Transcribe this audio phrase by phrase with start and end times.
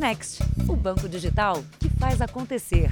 [0.00, 2.90] Next, o banco digital que faz acontecer.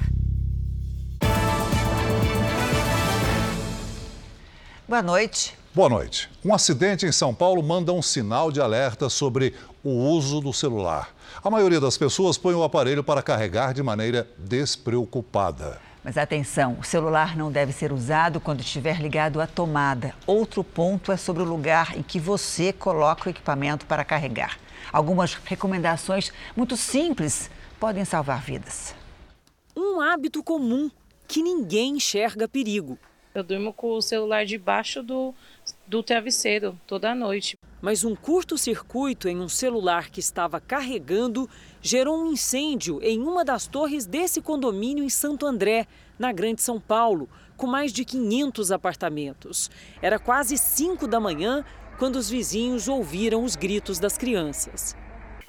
[4.87, 5.57] Boa noite.
[5.73, 6.29] Boa noite.
[6.45, 11.09] Um acidente em São Paulo manda um sinal de alerta sobre o uso do celular.
[11.43, 15.88] A maioria das pessoas põe o aparelho para carregar de maneira despreocupada.
[16.03, 20.15] Mas atenção, o celular não deve ser usado quando estiver ligado à tomada.
[20.25, 24.57] Outro ponto é sobre o lugar em que você coloca o equipamento para carregar.
[24.93, 28.95] Algumas recomendações muito simples podem salvar vidas.
[29.75, 30.89] Um hábito comum
[31.27, 32.97] que ninguém enxerga perigo.
[33.35, 35.35] Eu durmo com o celular debaixo do,
[35.85, 37.57] do travesseiro toda noite.
[37.81, 41.49] Mas um curto-circuito em um celular que estava carregando
[41.81, 45.87] gerou um incêndio em uma das torres desse condomínio em Santo André,
[46.17, 49.69] na Grande São Paulo, com mais de 500 apartamentos.
[50.01, 51.63] Era quase 5 da manhã
[51.97, 54.95] quando os vizinhos ouviram os gritos das crianças.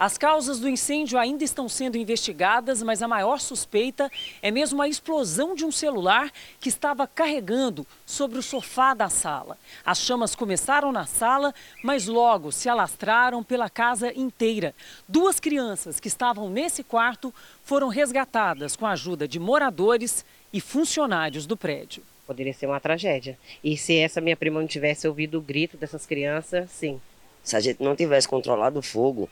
[0.00, 4.88] As causas do incêndio ainda estão sendo investigadas, mas a maior suspeita é mesmo a
[4.88, 9.58] explosão de um celular que estava carregando sobre o sofá da sala.
[9.84, 14.74] As chamas começaram na sala, mas logo se alastraram pela casa inteira.
[15.06, 17.30] Duas crianças que estavam nesse quarto
[17.62, 22.02] foram resgatadas com a ajuda de moradores e funcionários do prédio.
[22.26, 23.38] Poderia ser uma tragédia.
[23.62, 26.98] E se essa minha prima não tivesse ouvido o grito dessas crianças, sim.
[27.44, 29.28] Se a gente não tivesse controlado o fogo,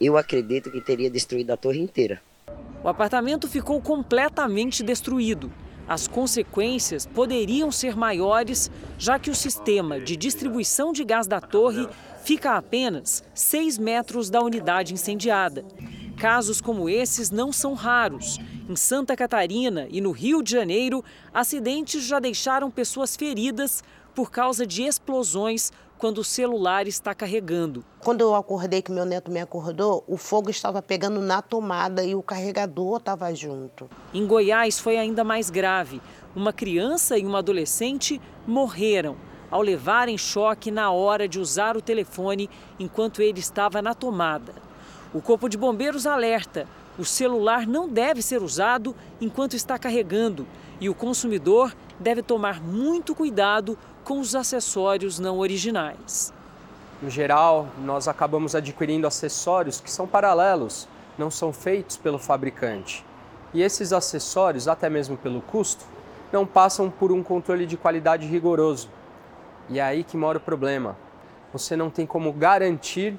[0.00, 2.20] eu acredito que teria destruído a torre inteira.
[2.82, 5.50] O apartamento ficou completamente destruído.
[5.88, 11.88] As consequências poderiam ser maiores, já que o sistema de distribuição de gás da torre
[12.24, 15.64] fica a apenas 6 metros da unidade incendiada.
[16.16, 18.38] Casos como esses não são raros.
[18.68, 24.66] Em Santa Catarina e no Rio de Janeiro, acidentes já deixaram pessoas feridas por causa
[24.66, 27.84] de explosões quando o celular está carregando.
[28.00, 32.14] Quando eu acordei, que meu neto me acordou, o fogo estava pegando na tomada e
[32.14, 33.88] o carregador estava junto.
[34.12, 36.00] Em Goiás foi ainda mais grave.
[36.34, 39.16] Uma criança e uma adolescente morreram
[39.50, 44.54] ao levarem choque na hora de usar o telefone enquanto ele estava na tomada.
[45.14, 46.68] O Corpo de Bombeiros alerta:
[46.98, 50.46] o celular não deve ser usado enquanto está carregando
[50.80, 56.32] e o consumidor deve tomar muito cuidado com os acessórios não originais.
[57.02, 63.04] No geral, nós acabamos adquirindo acessórios que são paralelos, não são feitos pelo fabricante.
[63.52, 65.84] E esses acessórios, até mesmo pelo custo,
[66.32, 68.88] não passam por um controle de qualidade rigoroso.
[69.68, 70.96] E é aí que mora o problema.
[71.52, 73.16] Você não tem como garantir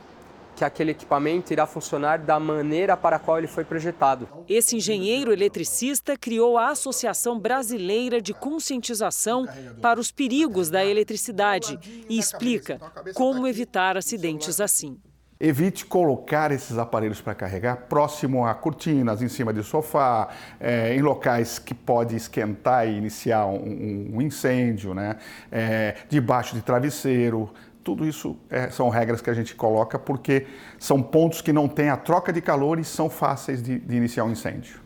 [0.57, 4.28] que aquele equipamento irá funcionar da maneira para a qual ele foi projetado.
[4.50, 9.46] Esse engenheiro eletricista criou a Associação Brasileira de Conscientização
[9.79, 11.79] para os Perigos da Eletricidade
[12.09, 12.79] e explica
[13.13, 14.97] como evitar acidentes assim.
[15.40, 20.29] Evite colocar esses aparelhos para carregar próximo a cortinas, em cima de sofá,
[20.59, 25.17] é, em locais que pode esquentar e iniciar um, um incêndio, né?
[25.51, 27.53] É, debaixo de travesseiro,
[27.87, 30.45] tudo isso é, são regras que a gente coloca porque
[30.77, 34.25] são pontos que não têm a troca de calor e são fáceis de, de iniciar
[34.25, 34.81] um incêndio.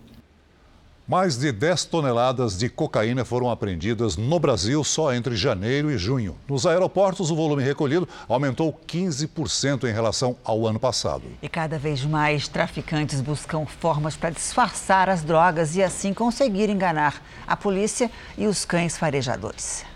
[1.08, 6.38] Mais de 10 toneladas de cocaína foram apreendidas no Brasil só entre janeiro e junho.
[6.48, 11.24] Nos aeroportos, o volume recolhido aumentou 15% em relação ao ano passado.
[11.42, 17.20] E cada vez mais traficantes buscam formas para disfarçar as drogas e assim conseguir enganar
[17.48, 19.90] a polícia e os cães farejadores.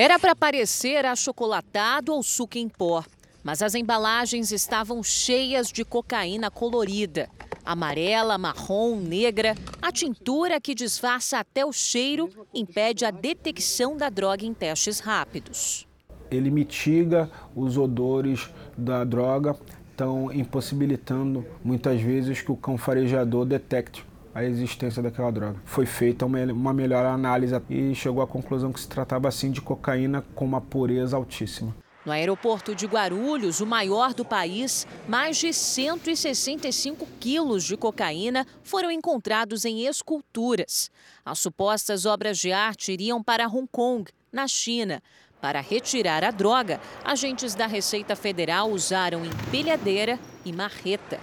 [0.00, 3.04] Era para parecer achocolatado ou suco em pó,
[3.44, 7.28] mas as embalagens estavam cheias de cocaína colorida.
[7.62, 14.42] Amarela, marrom, negra, a tintura que disfarça até o cheiro impede a detecção da droga
[14.42, 15.86] em testes rápidos.
[16.30, 19.54] Ele mitiga os odores da droga,
[19.94, 24.02] então impossibilitando muitas vezes que o cão farejador detecte
[24.34, 25.56] a existência daquela droga.
[25.64, 29.60] Foi feita uma, uma melhor análise e chegou à conclusão que se tratava assim de
[29.60, 31.74] cocaína com uma pureza altíssima.
[32.04, 38.90] No aeroporto de Guarulhos, o maior do país, mais de 165 quilos de cocaína foram
[38.90, 40.90] encontrados em esculturas.
[41.24, 45.02] As supostas obras de arte iriam para Hong Kong, na China.
[45.42, 51.20] Para retirar a droga, agentes da Receita Federal usaram empilhadeira e marreta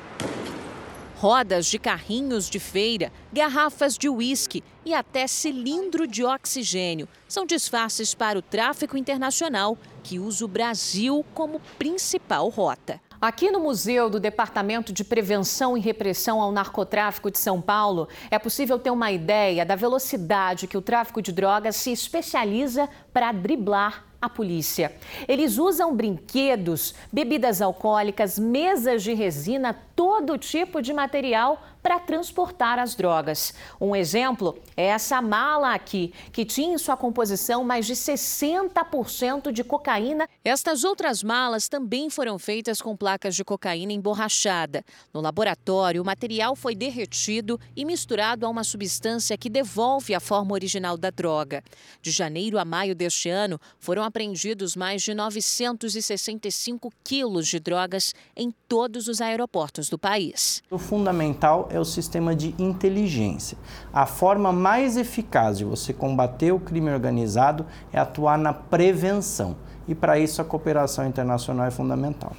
[1.19, 8.13] rodas de carrinhos de feira, garrafas de uísque e até cilindro de oxigênio são disfarces
[8.13, 13.01] para o tráfico internacional que usa o Brasil como principal rota.
[13.19, 18.37] Aqui no Museu do Departamento de Prevenção e Repressão ao Narcotráfico de São Paulo, é
[18.37, 24.05] possível ter uma ideia da velocidade que o tráfico de drogas se especializa para driblar
[24.21, 24.95] a polícia.
[25.27, 32.93] Eles usam brinquedos, bebidas alcoólicas, mesas de resina, todo tipo de material para transportar as
[32.93, 33.53] drogas.
[33.81, 39.63] Um exemplo é essa mala aqui, que tinha em sua composição mais de 60% de
[39.63, 40.27] cocaína.
[40.43, 44.83] Estas outras malas também foram feitas com placas de cocaína emborrachada.
[45.11, 50.53] No laboratório, o material foi derretido e misturado a uma substância que devolve a forma
[50.53, 51.63] original da droga.
[52.01, 58.53] De janeiro a maio deste ano, foram apreendidos mais de 965 quilos de drogas em
[58.67, 60.61] todos os aeroportos do país.
[60.69, 63.57] O fundamental é o sistema de inteligência.
[63.93, 69.55] A forma mais eficaz de você combater o crime organizado é atuar na prevenção.
[69.87, 72.33] E para isso a cooperação internacional é fundamental.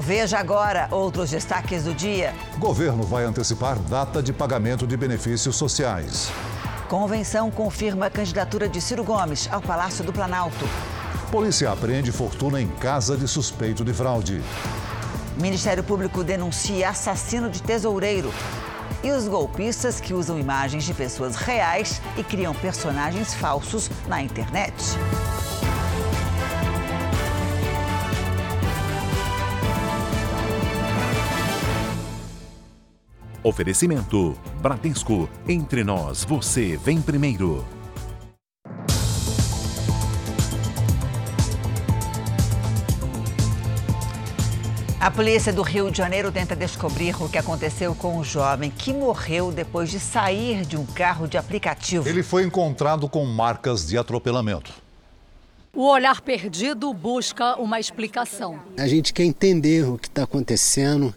[0.00, 2.32] Veja agora outros destaques do dia.
[2.58, 6.30] Governo vai antecipar data de pagamento de benefícios sociais.
[6.88, 10.64] Convenção confirma a candidatura de Ciro Gomes ao Palácio do Planalto.
[11.30, 14.42] Polícia apreende fortuna em casa de suspeito de fraude.
[15.36, 18.32] Ministério Público denuncia assassino de tesoureiro.
[19.04, 24.74] E os golpistas que usam imagens de pessoas reais e criam personagens falsos na internet.
[33.42, 35.28] Oferecimento: Bradesco.
[35.46, 37.77] Entre nós, você vem primeiro.
[45.00, 48.92] A polícia do Rio de Janeiro tenta descobrir o que aconteceu com o jovem que
[48.92, 52.08] morreu depois de sair de um carro de aplicativo.
[52.08, 54.72] Ele foi encontrado com marcas de atropelamento.
[55.72, 58.60] O olhar perdido busca uma explicação.
[58.76, 61.14] A gente quer entender o que está acontecendo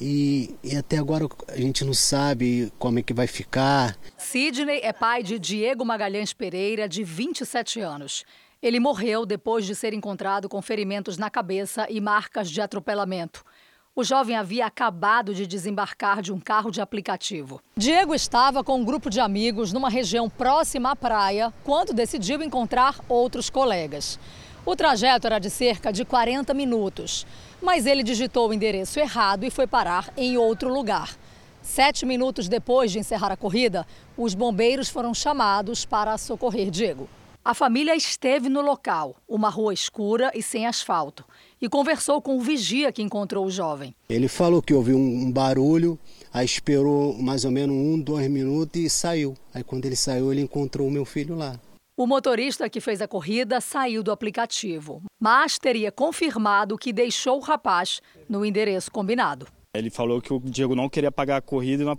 [0.00, 3.96] e, e, até agora a gente não sabe como é que vai ficar.
[4.18, 8.24] Sidney é pai de Diego Magalhães Pereira, de 27 anos.
[8.62, 13.44] Ele morreu depois de ser encontrado com ferimentos na cabeça e marcas de atropelamento.
[13.92, 17.60] O jovem havia acabado de desembarcar de um carro de aplicativo.
[17.76, 23.00] Diego estava com um grupo de amigos numa região próxima à praia quando decidiu encontrar
[23.08, 24.16] outros colegas.
[24.64, 27.26] O trajeto era de cerca de 40 minutos,
[27.60, 31.16] mas ele digitou o endereço errado e foi parar em outro lugar.
[31.60, 33.84] Sete minutos depois de encerrar a corrida,
[34.16, 37.08] os bombeiros foram chamados para socorrer Diego.
[37.44, 41.24] A família esteve no local, uma rua escura e sem asfalto,
[41.60, 43.96] e conversou com o vigia que encontrou o jovem.
[44.08, 45.98] Ele falou que ouviu um barulho,
[46.32, 49.34] aí esperou mais ou menos um, dois minutos e saiu.
[49.52, 51.58] Aí quando ele saiu, ele encontrou o meu filho lá.
[51.96, 57.42] O motorista que fez a corrida saiu do aplicativo, mas teria confirmado que deixou o
[57.42, 59.48] rapaz no endereço combinado.
[59.74, 61.98] Ele falou que o Diego não queria pagar a corrida e no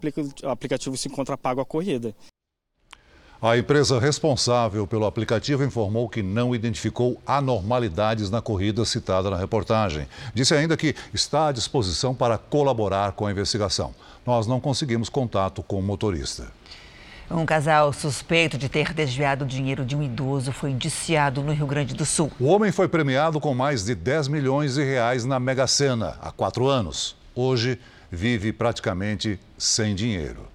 [0.49, 2.15] aplicativo se encontra pago a corrida.
[3.45, 10.07] A empresa responsável pelo aplicativo informou que não identificou anormalidades na corrida citada na reportagem.
[10.33, 13.93] Disse ainda que está à disposição para colaborar com a investigação.
[14.25, 16.53] Nós não conseguimos contato com o motorista.
[17.29, 21.93] Um casal suspeito de ter desviado dinheiro de um idoso foi indiciado no Rio Grande
[21.93, 22.31] do Sul.
[22.39, 26.31] O homem foi premiado com mais de 10 milhões de reais na Mega Sena há
[26.31, 27.17] quatro anos.
[27.35, 27.77] Hoje
[28.09, 30.52] vive praticamente sem dinheiro.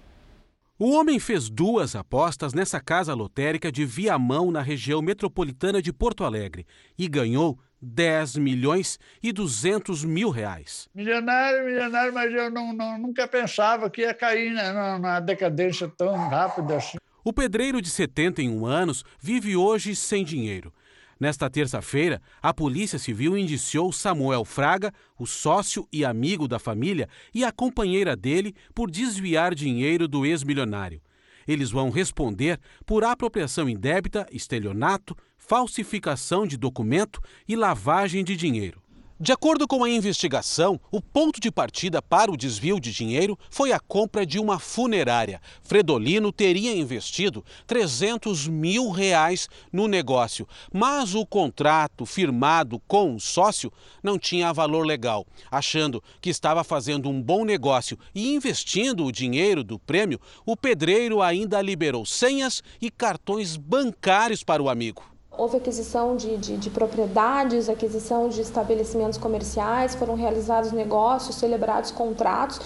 [0.81, 6.23] O homem fez duas apostas nessa casa lotérica de Viamão, na região metropolitana de Porto
[6.23, 6.65] Alegre,
[6.97, 10.87] e ganhou 10 milhões e 200 mil reais.
[10.95, 16.15] Milionário, milionário, mas eu não, não, nunca pensava que ia cair né, na decadência tão
[16.29, 16.97] rápida assim.
[17.25, 20.73] O pedreiro de 71 anos vive hoje sem dinheiro.
[21.19, 27.43] Nesta terça-feira, a Polícia Civil indiciou Samuel Fraga, o sócio e amigo da família, e
[27.43, 31.01] a companheira dele por desviar dinheiro do ex-milionário.
[31.45, 38.81] Eles vão responder por apropriação indébita, estelionato, falsificação de documento e lavagem de dinheiro.
[39.21, 43.73] De acordo com a investigação, o ponto de partida para o desvio de dinheiro foi
[43.73, 45.41] a compra de uma funerária.
[45.61, 53.73] Fredolino teria investido 300 mil reais no negócio, mas o contrato firmado com o sócio
[54.01, 55.27] não tinha valor legal.
[55.51, 61.21] Achando que estava fazendo um bom negócio e investindo o dinheiro do prêmio, o pedreiro
[61.21, 65.03] ainda liberou senhas e cartões bancários para o amigo
[65.39, 72.59] houve aquisição de, de, de, propriedades, aquisição de estabelecimentos comerciais, foram realizados negócios, celebrados contratos,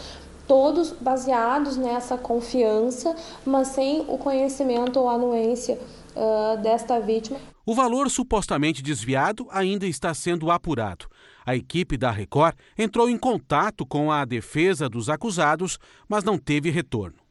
[0.48, 3.16] todos baseados nessa confiança,
[3.46, 5.80] mas sem o conhecimento ou anuência
[6.16, 7.40] uh, desta vítima.
[7.66, 11.06] O valor supostamente desviado ainda está sendo apurado.
[11.46, 15.78] A equipe da Record entrou em contato com a defesa dos acusados,
[16.10, 17.23] mas não teve retorno.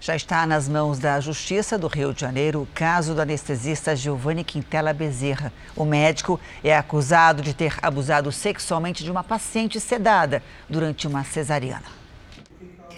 [0.00, 4.44] Já está nas mãos da Justiça do Rio de Janeiro o caso do anestesista Giovanni
[4.44, 5.52] Quintela Bezerra.
[5.74, 12.04] O médico é acusado de ter abusado sexualmente de uma paciente sedada durante uma cesariana.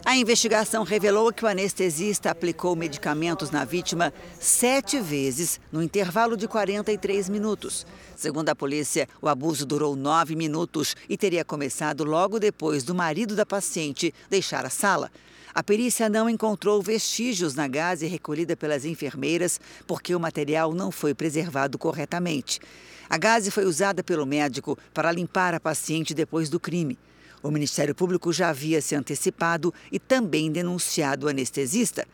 [0.04, 6.46] A investigação revelou que o anestesista aplicou medicamentos na vítima sete vezes no intervalo de
[6.46, 7.84] 43 minutos.
[8.14, 13.34] Segundo a polícia, o abuso durou nove minutos e teria começado logo depois do marido
[13.34, 15.10] da paciente deixar a sala.
[15.56, 21.14] A perícia não encontrou vestígios na gase recolhida pelas enfermeiras porque o material não foi
[21.14, 22.60] preservado corretamente.
[23.08, 26.98] A gase foi usada pelo médico para limpar a paciente depois do crime.
[27.42, 32.06] O Ministério Público já havia se antecipado e também denunciado o anestesista.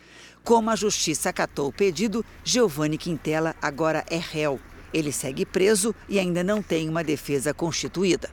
[0.44, 4.60] Como a justiça acatou o pedido, Giovanni Quintela agora é réu.
[4.94, 8.30] Ele segue preso e ainda não tem uma defesa constituída.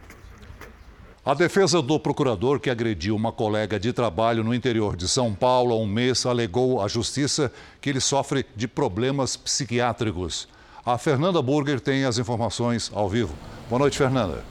[1.26, 5.74] A defesa do procurador que agrediu uma colega de trabalho no interior de São Paulo
[5.74, 10.48] há um mês alegou à justiça que ele sofre de problemas psiquiátricos.
[10.86, 13.36] A Fernanda Burger tem as informações ao vivo.
[13.70, 14.46] Boa noite, Fernanda.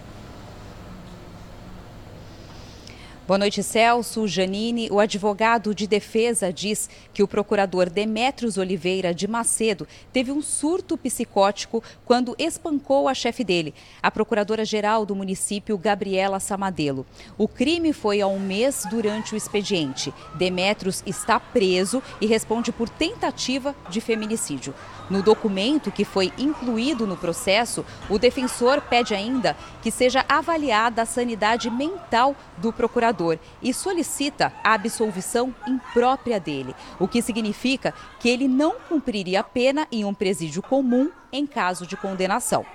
[3.28, 4.26] Boa noite, Celso.
[4.26, 10.40] Janine, o advogado de defesa diz que o procurador Demétrios Oliveira de Macedo teve um
[10.40, 17.04] surto psicótico quando espancou a chefe dele, a procuradora-geral do município, Gabriela Samadelo.
[17.36, 20.10] O crime foi há um mês durante o expediente.
[20.36, 24.72] Demétrios está preso e responde por tentativa de feminicídio.
[25.10, 31.06] No documento que foi incluído no processo, o defensor pede ainda que seja avaliada a
[31.06, 38.46] sanidade mental do procurador e solicita a absolvição imprópria dele, o que significa que ele
[38.46, 42.66] não cumpriria a pena em um presídio comum em caso de condenação.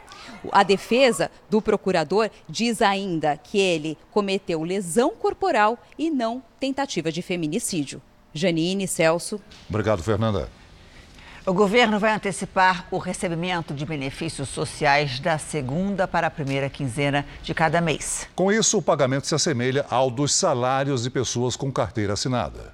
[0.52, 7.22] A defesa do procurador diz ainda que ele cometeu lesão corporal e não tentativa de
[7.22, 8.02] feminicídio.
[8.34, 9.40] Janine, Celso.
[9.70, 10.50] Obrigado, Fernanda.
[11.46, 17.26] O governo vai antecipar o recebimento de benefícios sociais da segunda para a primeira quinzena
[17.42, 18.30] de cada mês.
[18.34, 22.73] Com isso, o pagamento se assemelha ao dos salários de pessoas com carteira assinada.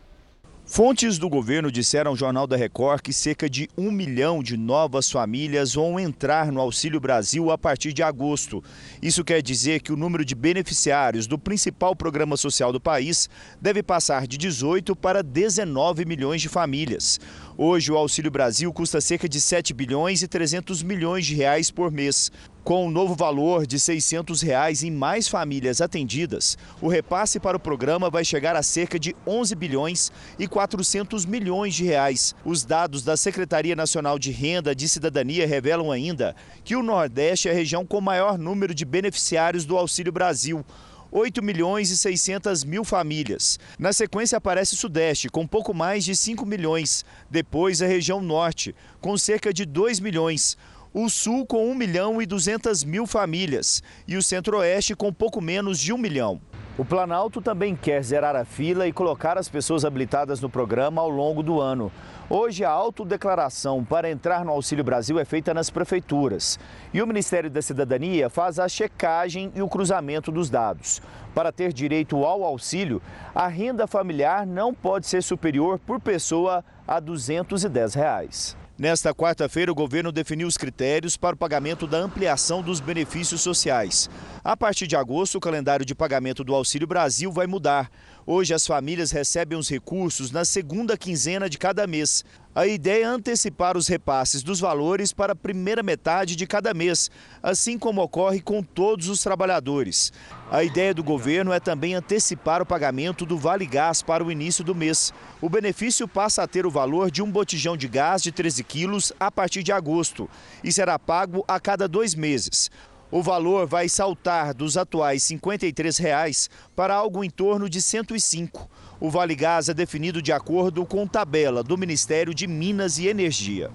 [0.72, 5.10] Fontes do governo disseram ao Jornal da Record que cerca de um milhão de novas
[5.10, 8.64] famílias vão entrar no Auxílio Brasil a partir de agosto.
[9.02, 13.28] Isso quer dizer que o número de beneficiários do principal programa social do país
[13.60, 17.20] deve passar de 18 para 19 milhões de famílias.
[17.58, 21.92] Hoje, o Auxílio Brasil custa cerca de 7 bilhões e 300 milhões de reais por
[21.92, 22.32] mês.
[22.64, 27.60] Com o novo valor de 600 reais em mais famílias atendidas, o repasse para o
[27.60, 32.36] programa vai chegar a cerca de 11 bilhões e 400 milhões de reais.
[32.46, 37.52] Os dados da Secretaria Nacional de Renda de Cidadania revelam ainda que o Nordeste é
[37.52, 40.64] a região com maior número de beneficiários do Auxílio Brasil.
[41.12, 43.58] 8 milhões e 600 mil famílias.
[43.80, 47.04] Na sequência aparece o Sudeste, com pouco mais de 5 milhões.
[47.30, 50.56] Depois a região Norte, com cerca de 2 milhões.
[50.92, 53.84] O Sul com 1 milhão e 200 mil famílias.
[54.08, 56.42] E o Centro-Oeste com pouco menos de 1 milhão.
[56.80, 61.10] O Planalto também quer zerar a fila e colocar as pessoas habilitadas no programa ao
[61.10, 61.92] longo do ano.
[62.28, 66.58] Hoje, a autodeclaração para entrar no Auxílio Brasil é feita nas prefeituras.
[66.92, 71.04] E o Ministério da Cidadania faz a checagem e o cruzamento dos dados.
[71.36, 73.00] Para ter direito ao auxílio,
[73.36, 78.59] a renda familiar não pode ser superior por pessoa a 210 reais.
[78.80, 84.10] Nesta quarta-feira, o governo definiu os critérios para o pagamento da ampliação dos benefícios sociais.
[84.42, 87.92] A partir de agosto, o calendário de pagamento do Auxílio Brasil vai mudar.
[88.32, 92.24] Hoje, as famílias recebem os recursos na segunda quinzena de cada mês.
[92.54, 97.10] A ideia é antecipar os repasses dos valores para a primeira metade de cada mês,
[97.42, 100.14] assim como ocorre com todos os trabalhadores.
[100.52, 104.64] A ideia do governo é também antecipar o pagamento do Vale Gás para o início
[104.64, 105.12] do mês.
[105.42, 109.12] O benefício passa a ter o valor de um botijão de gás de 13 quilos
[109.20, 110.30] a partir de agosto
[110.64, 112.70] e será pago a cada dois meses.
[113.12, 118.70] O valor vai saltar dos atuais 53 reais para algo em torno de 105.
[119.00, 123.72] O Vale Gás é definido de acordo com tabela do Ministério de Minas e Energia.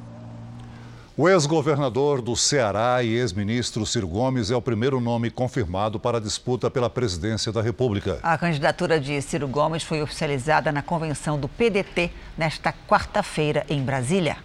[1.17, 6.21] O ex-governador do Ceará e ex-ministro Ciro Gomes é o primeiro nome confirmado para a
[6.21, 8.19] disputa pela presidência da República.
[8.21, 14.39] A candidatura de Ciro Gomes foi oficializada na convenção do PDT nesta quarta-feira em Brasília.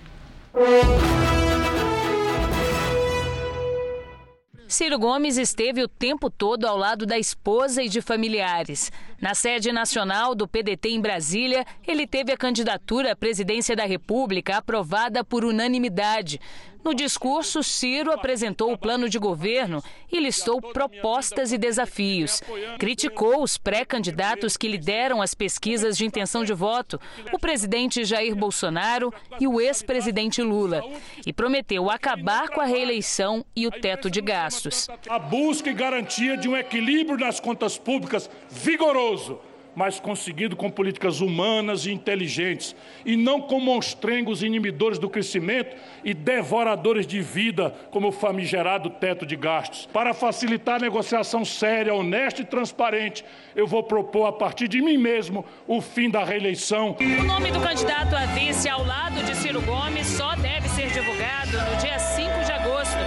[4.72, 8.92] Ciro Gomes esteve o tempo todo ao lado da esposa e de familiares.
[9.20, 14.58] Na sede nacional do PDT em Brasília, ele teve a candidatura à presidência da República
[14.58, 16.40] aprovada por unanimidade.
[16.84, 22.42] No discurso, Ciro apresentou o plano de governo e listou propostas e desafios.
[22.80, 27.00] Criticou os pré-candidatos que lideram as pesquisas de intenção de voto,
[27.34, 30.82] o presidente Jair Bolsonaro e o ex-presidente Lula,
[31.26, 34.88] e prometeu acabar com a reeleição e o teto de gastos.
[35.10, 39.40] A busca e garantia de um equilíbrio nas contas públicas vigoroso
[39.76, 46.14] mas conseguido com políticas humanas e inteligentes, e não com monstrengos inibidores do crescimento e
[46.14, 49.86] devoradores de vida, como o famigerado teto de gastos.
[49.88, 53.24] Para facilitar a negociação séria, honesta e transparente,
[53.56, 56.96] eu vou propor, a partir de mim mesmo, o fim da reeleição.
[57.00, 61.52] O nome do candidato a vice ao lado de Ciro Gomes só deve ser divulgado
[61.72, 62.98] no dia 5 de agosto,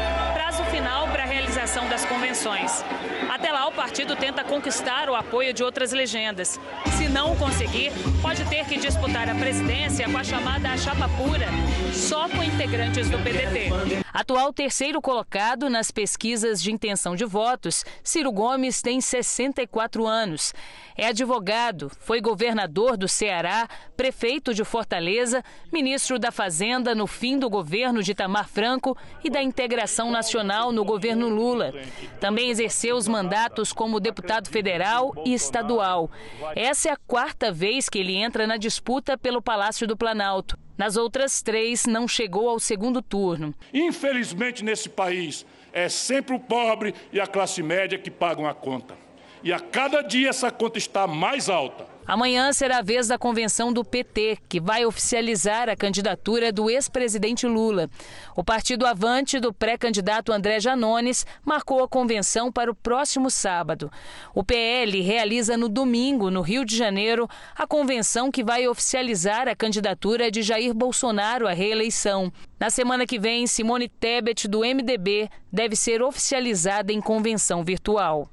[0.73, 2.83] final para a realização das convenções.
[3.31, 6.59] Até lá, o partido tenta conquistar o apoio de outras legendas.
[6.97, 11.49] Se não o conseguir, pode ter que disputar a presidência com a chamada chapa pura,
[11.93, 14.02] só com integrantes do PDT.
[14.13, 20.53] Atual terceiro colocado nas pesquisas de intenção de votos, Ciro Gomes tem 64 anos.
[20.95, 23.67] É advogado, foi governador do Ceará,
[23.97, 25.43] prefeito de Fortaleza,
[25.73, 30.85] ministro da Fazenda no fim do governo de Itamar Franco e da Integração Nacional no
[30.85, 31.73] governo Lula.
[32.21, 36.11] Também exerceu os mandatos como deputado federal e estadual.
[36.55, 40.59] Essa é a quarta vez que ele entra na disputa pelo Palácio do Planalto.
[40.77, 43.55] Nas outras três, não chegou ao segundo turno.
[43.73, 48.95] Infelizmente, nesse país, é sempre o pobre e a classe média que pagam a conta.
[49.43, 51.92] E a cada dia essa conta está mais alta.
[52.05, 57.47] Amanhã será a vez da convenção do PT, que vai oficializar a candidatura do ex-presidente
[57.47, 57.89] Lula.
[58.35, 63.91] O partido Avante do pré-candidato André Janones marcou a convenção para o próximo sábado.
[64.35, 69.55] O PL realiza no domingo, no Rio de Janeiro, a convenção que vai oficializar a
[69.55, 72.33] candidatura de Jair Bolsonaro à reeleição.
[72.59, 78.29] Na semana que vem, Simone Tebet, do MDB, deve ser oficializada em convenção virtual.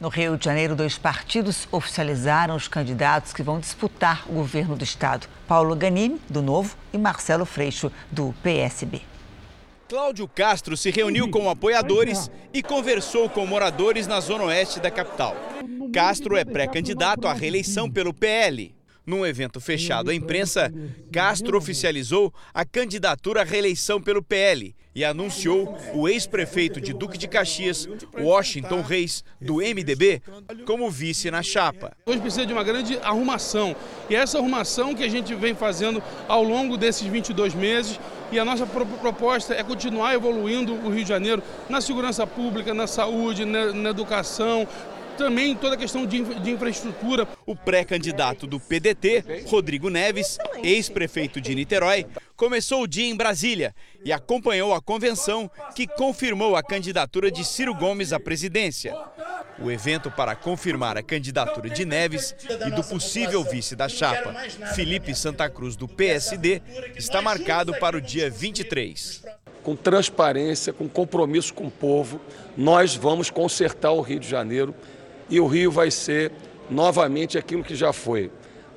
[0.00, 4.82] No Rio de Janeiro, dois partidos oficializaram os candidatos que vão disputar o governo do
[4.82, 9.02] estado: Paulo Ganimi, do Novo, e Marcelo Freixo, do PSB.
[9.86, 15.36] Cláudio Castro se reuniu com apoiadores e conversou com moradores na zona oeste da capital.
[15.92, 18.79] Castro é pré-candidato à reeleição pelo PL.
[19.06, 20.10] Num evento fechado.
[20.10, 20.72] À imprensa,
[21.12, 27.28] Castro oficializou a candidatura à reeleição pelo PL e anunciou o ex-prefeito de Duque de
[27.28, 30.20] Caxias, Washington Reis, do MDB,
[30.66, 31.92] como vice na chapa.
[32.04, 33.76] Hoje precisa de uma grande arrumação.
[34.08, 38.00] E essa arrumação que a gente vem fazendo ao longo desses 22 meses.
[38.32, 42.86] E a nossa proposta é continuar evoluindo o Rio de Janeiro na segurança pública, na
[42.86, 44.68] saúde, na, na educação,
[45.16, 47.26] também toda a questão de, de infraestrutura.
[47.46, 54.12] O pré-candidato do PDT, Rodrigo Neves, ex-prefeito de Niterói, começou o dia em Brasília e
[54.12, 58.96] acompanhou a convenção que confirmou a candidatura de Ciro Gomes à presidência.
[59.58, 62.34] O evento para confirmar a candidatura de Neves
[62.66, 64.32] e do possível vice da chapa,
[64.74, 66.62] Felipe Santa Cruz, do PSD,
[66.96, 69.22] está marcado para o dia 23.
[69.62, 72.18] Com transparência, com compromisso com o povo,
[72.56, 74.74] nós vamos consertar o Rio de Janeiro
[75.30, 76.32] e o Rio vai ser
[76.68, 78.30] novamente aquilo que já foi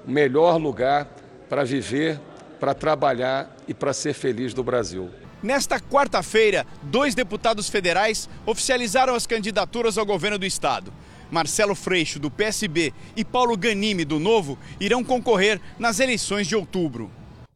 [0.06, 1.08] o melhor lugar
[1.50, 2.20] para viver,
[2.60, 5.10] para trabalhar e para ser feliz do Brasil.
[5.42, 10.94] Nesta quarta-feira, dois deputados federais oficializaram as candidaturas ao governo do estado.
[11.30, 17.12] Marcelo Freixo, do PSB, e Paulo Ganime, do Novo, irão concorrer nas eleições de outubro.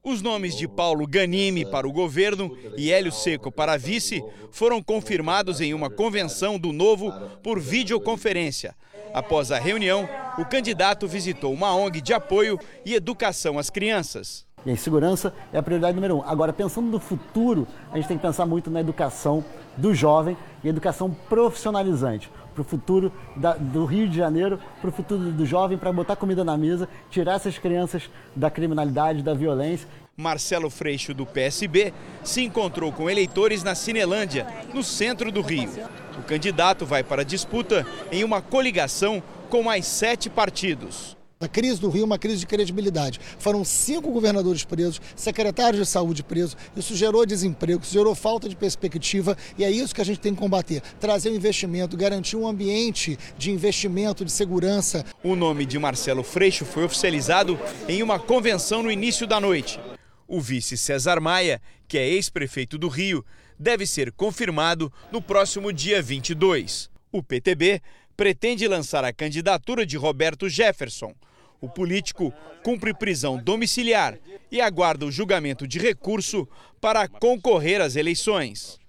[0.07, 5.59] Os nomes de Paulo Ganime para o governo e Hélio Seco para vice foram confirmados
[5.59, 7.11] em uma convenção do Novo
[7.43, 8.73] por videoconferência.
[9.13, 14.47] Após a reunião, o candidato visitou uma ONG de apoio e educação às crianças.
[14.65, 16.23] E a segurança é a prioridade número um.
[16.23, 19.43] Agora, pensando no futuro, a gente tem que pensar muito na educação
[19.75, 24.93] do jovem e educação profissionalizante para o futuro da, do Rio de Janeiro, para o
[24.93, 29.87] futuro do jovem, para botar comida na mesa, tirar essas crianças da criminalidade, da violência.
[30.15, 31.93] Marcelo Freixo, do PSB,
[32.23, 35.69] se encontrou com eleitores na Cinelândia, no centro do Rio.
[36.17, 41.16] O candidato vai para a disputa em uma coligação com mais sete partidos.
[41.39, 43.19] A crise do Rio é uma crise de credibilidade.
[43.37, 46.57] Foram cinco governadores presos, secretários de saúde presos.
[46.75, 50.33] Isso gerou desemprego, isso gerou falta de perspectiva e é isso que a gente tem
[50.33, 50.81] que combater.
[50.99, 55.05] Trazer o investimento, garantir um ambiente de investimento, de segurança.
[55.23, 59.79] O nome de Marcelo Freixo foi oficializado em uma convenção no início da noite.
[60.27, 63.23] O vice César Maia, que é ex-prefeito do Rio,
[63.59, 66.89] deve ser confirmado no próximo dia 22.
[67.11, 67.79] O PTB
[68.17, 71.13] pretende lançar a candidatura de Roberto Jefferson.
[71.59, 74.17] O político cumpre prisão domiciliar
[74.51, 76.47] e aguarda o julgamento de recurso
[76.79, 78.79] para concorrer às eleições.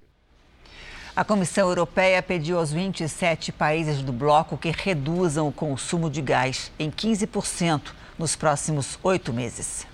[1.17, 6.71] A Comissão Europeia pediu aos 27 países do bloco que reduzam o consumo de gás
[6.79, 9.87] em 15% nos próximos oito meses.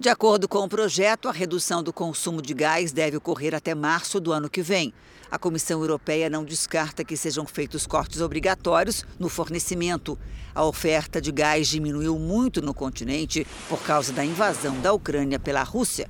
[0.00, 4.20] De acordo com o projeto, a redução do consumo de gás deve ocorrer até março
[4.20, 4.94] do ano que vem.
[5.30, 10.18] A Comissão Europeia não descarta que sejam feitos cortes obrigatórios no fornecimento.
[10.54, 15.62] A oferta de gás diminuiu muito no continente por causa da invasão da Ucrânia pela
[15.62, 16.08] Rússia.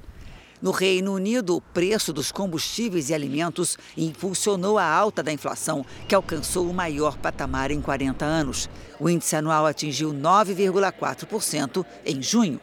[0.62, 6.14] No Reino Unido, o preço dos combustíveis e alimentos impulsionou a alta da inflação, que
[6.14, 8.70] alcançou o maior patamar em 40 anos.
[9.00, 12.61] O índice anual atingiu 9,4% em junho.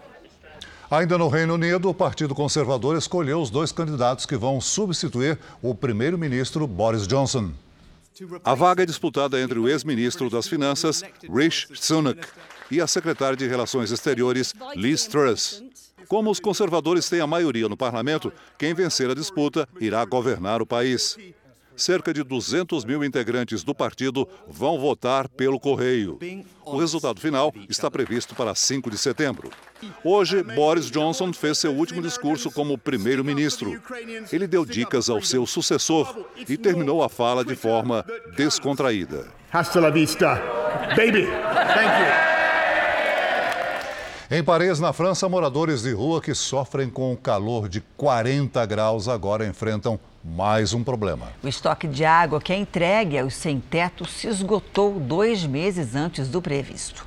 [0.95, 5.75] Ainda no Reino Unido, o Partido Conservador escolheu os dois candidatos que vão substituir o
[5.75, 7.51] primeiro-ministro Boris Johnson.
[8.45, 12.25] A vaga é disputada entre o ex-ministro das Finanças, Rishi Sunak,
[12.71, 15.61] e a secretária de Relações Exteriores, Liz Truss.
[16.07, 20.65] Como os conservadores têm a maioria no parlamento, quem vencer a disputa irá governar o
[20.65, 21.17] país
[21.75, 26.19] cerca de 200 mil integrantes do partido vão votar pelo correio.
[26.65, 29.49] O resultado final está previsto para 5 de setembro.
[30.03, 33.81] Hoje, Boris Johnson fez seu último discurso como primeiro-ministro.
[34.31, 39.27] Ele deu dicas ao seu sucessor e terminou a fala de forma descontraída.
[39.51, 40.35] Hasta la vista,
[40.97, 41.27] baby.
[41.75, 42.24] Thank you.
[44.29, 49.07] Em Paris, na França, moradores de rua que sofrem com o calor de 40 graus
[49.07, 51.31] agora enfrentam mais um problema.
[51.43, 56.41] O estoque de água que é entregue aos sem-teto se esgotou dois meses antes do
[56.41, 57.05] previsto.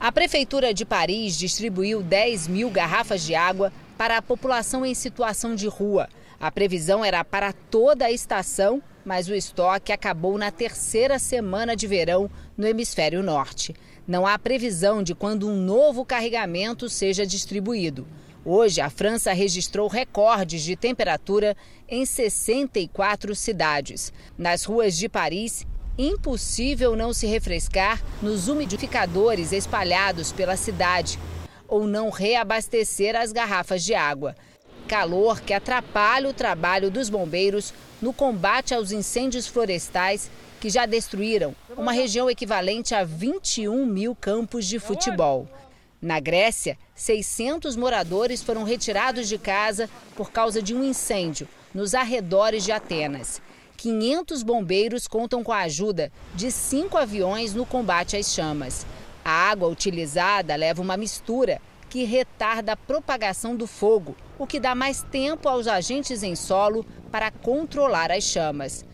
[0.00, 5.54] A Prefeitura de Paris distribuiu 10 mil garrafas de água para a população em situação
[5.54, 6.08] de rua.
[6.40, 11.86] A previsão era para toda a estação, mas o estoque acabou na terceira semana de
[11.86, 13.72] verão no hemisfério norte.
[14.06, 18.04] Não há previsão de quando um novo carregamento seja distribuído.
[18.44, 21.56] Hoje, a França registrou recordes de temperatura
[21.88, 24.12] em 64 cidades.
[24.36, 25.64] Nas ruas de Paris,
[25.96, 31.16] impossível não se refrescar nos umidificadores espalhados pela cidade
[31.68, 34.34] ou não reabastecer as garrafas de água.
[34.86, 41.54] Calor que atrapalha o trabalho dos bombeiros no combate aos incêndios florestais que já destruíram
[41.76, 45.48] uma região equivalente a 21 mil campos de futebol.
[46.00, 52.64] Na Grécia, 600 moradores foram retirados de casa por causa de um incêndio nos arredores
[52.64, 53.42] de Atenas.
[53.76, 58.86] 500 bombeiros contam com a ajuda de cinco aviões no combate às chamas.
[59.24, 64.74] A água utilizada leva uma mistura que retarda a propagação do fogo, o que dá
[64.74, 68.84] mais tempo aos agentes em solo para controlar as chamas.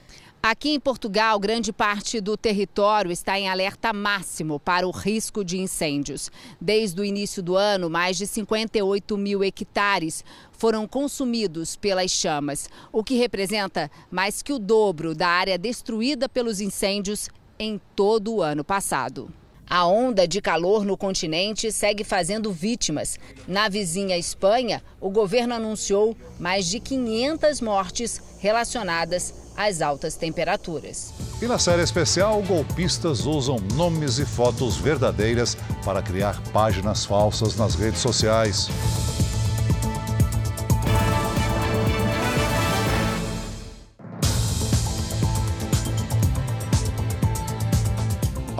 [0.44, 5.57] Aqui em Portugal, grande parte do território está em alerta máximo para o risco de
[5.57, 6.33] incêndios.
[6.61, 13.05] Desde o início do ano, mais de 58 mil hectares foram consumidos pelas chamas, o
[13.05, 18.64] que representa mais que o dobro da área destruída pelos incêndios em todo o ano
[18.64, 19.33] passado.
[19.74, 23.18] A onda de calor no continente segue fazendo vítimas.
[23.48, 31.14] Na vizinha Espanha, o governo anunciou mais de 500 mortes relacionadas às altas temperaturas.
[31.40, 37.74] E na série especial, golpistas usam nomes e fotos verdadeiras para criar páginas falsas nas
[37.74, 38.68] redes sociais.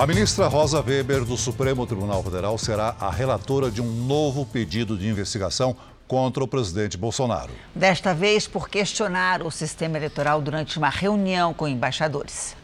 [0.03, 4.99] A ministra Rosa Weber, do Supremo Tribunal Federal, será a relatora de um novo pedido
[4.99, 5.77] de investigação
[6.09, 7.53] contra o presidente Bolsonaro.
[7.73, 12.57] Desta vez por questionar o sistema eleitoral durante uma reunião com embaixadores.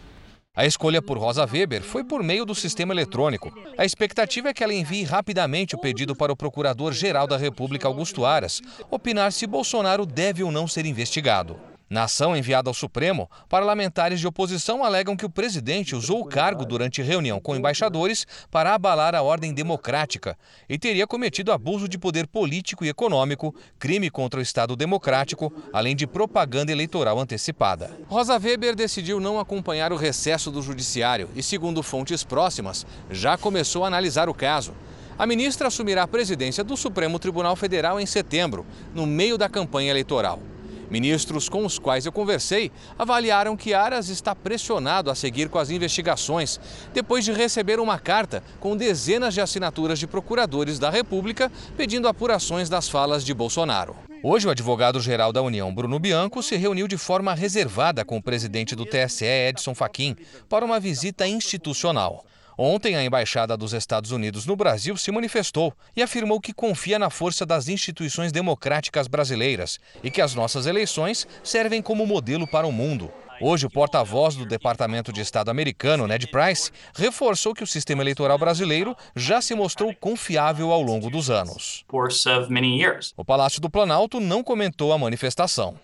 [0.53, 3.53] A escolha por Rosa Weber foi por meio do sistema eletrônico.
[3.79, 8.27] A expectativa é que ela envie rapidamente o pedido para o Procurador-Geral da República, Augusto
[8.27, 11.57] Aras, opinar se Bolsonaro deve ou não ser investigado.
[11.91, 16.67] Na ação enviada ao Supremo, parlamentares de oposição alegam que o presidente usou o cargo
[16.67, 20.37] durante reunião com embaixadores para abalar a ordem democrática
[20.69, 25.97] e teria cometido abuso de poder político e econômico, crime contra o Estado democrático, além
[25.97, 27.91] de propaganda eleitoral antecipada.
[28.07, 33.85] Rosa Weber decidiu não acompanhar o recesso do judiciário e, segundo fontes próximas, já começou
[33.85, 34.75] a analisar o caso.
[35.19, 39.91] A ministra assumirá a presidência do Supremo Tribunal Federal em setembro, no meio da campanha
[39.91, 40.39] eleitoral.
[40.91, 45.71] Ministros com os quais eu conversei avaliaram que Aras está pressionado a seguir com as
[45.71, 46.59] investigações,
[46.95, 52.69] depois de receber uma carta com dezenas de assinaturas de procuradores da República pedindo apurações
[52.69, 53.95] das falas de Bolsonaro.
[54.23, 58.75] Hoje, o advogado-geral da União, Bruno Bianco, se reuniu de forma reservada com o presidente
[58.75, 60.17] do TSE, Edson Fachin,
[60.49, 62.25] para uma visita institucional.
[62.61, 67.09] Ontem, a Embaixada dos Estados Unidos no Brasil se manifestou e afirmou que confia na
[67.09, 72.73] força das instituições democráticas brasileiras e que as nossas eleições servem como modelo para o
[72.73, 73.13] mundo.
[73.41, 78.37] Hoje, o porta-voz do Departamento de Estado americano, Ned Price, reforçou que o sistema eleitoral
[78.37, 81.85] brasileiro já se mostrou confiável ao longo dos anos.
[83.17, 85.79] O Palácio do Planalto não comentou a manifestação.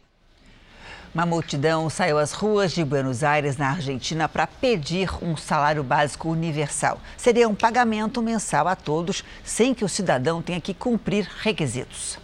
[1.15, 6.29] Uma multidão saiu às ruas de Buenos Aires, na Argentina, para pedir um salário básico
[6.29, 7.01] universal.
[7.17, 12.19] Seria um pagamento mensal a todos, sem que o cidadão tenha que cumprir requisitos.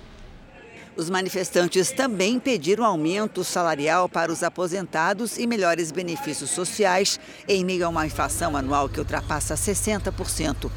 [0.96, 7.87] Os manifestantes também pediram aumento salarial para os aposentados e melhores benefícios sociais, em meio
[7.87, 10.68] a uma inflação anual que ultrapassa 60%.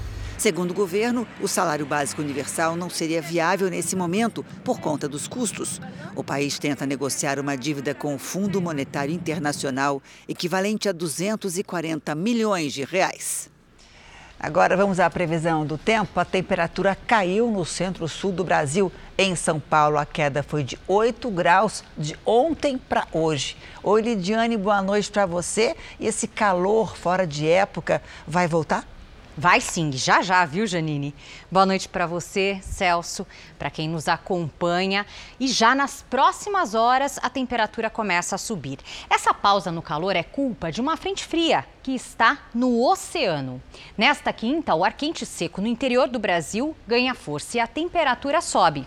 [0.43, 5.25] Segundo o governo, o salário básico universal não seria viável nesse momento por conta dos
[5.25, 5.79] custos.
[6.17, 12.73] O país tenta negociar uma dívida com o Fundo Monetário Internacional equivalente a 240 milhões
[12.73, 13.49] de reais.
[14.37, 16.19] Agora vamos à previsão do tempo.
[16.19, 18.91] A temperatura caiu no centro-sul do Brasil.
[19.17, 23.55] Em São Paulo, a queda foi de 8 graus de ontem para hoje.
[23.81, 25.73] Oi, Lidiane, boa noite para você.
[26.01, 28.85] E esse calor fora de época vai voltar?
[29.35, 31.11] Vai sim, já já, viu, Janine?
[31.51, 33.25] Boa noite para você, Celso,
[33.57, 35.07] para quem nos acompanha.
[35.39, 38.77] E já nas próximas horas a temperatura começa a subir.
[39.09, 43.59] Essa pausa no calor é culpa de uma frente fria que está no oceano.
[43.97, 48.39] Nesta quinta, o ar quente seco no interior do Brasil ganha força e a temperatura
[48.39, 48.85] sobe.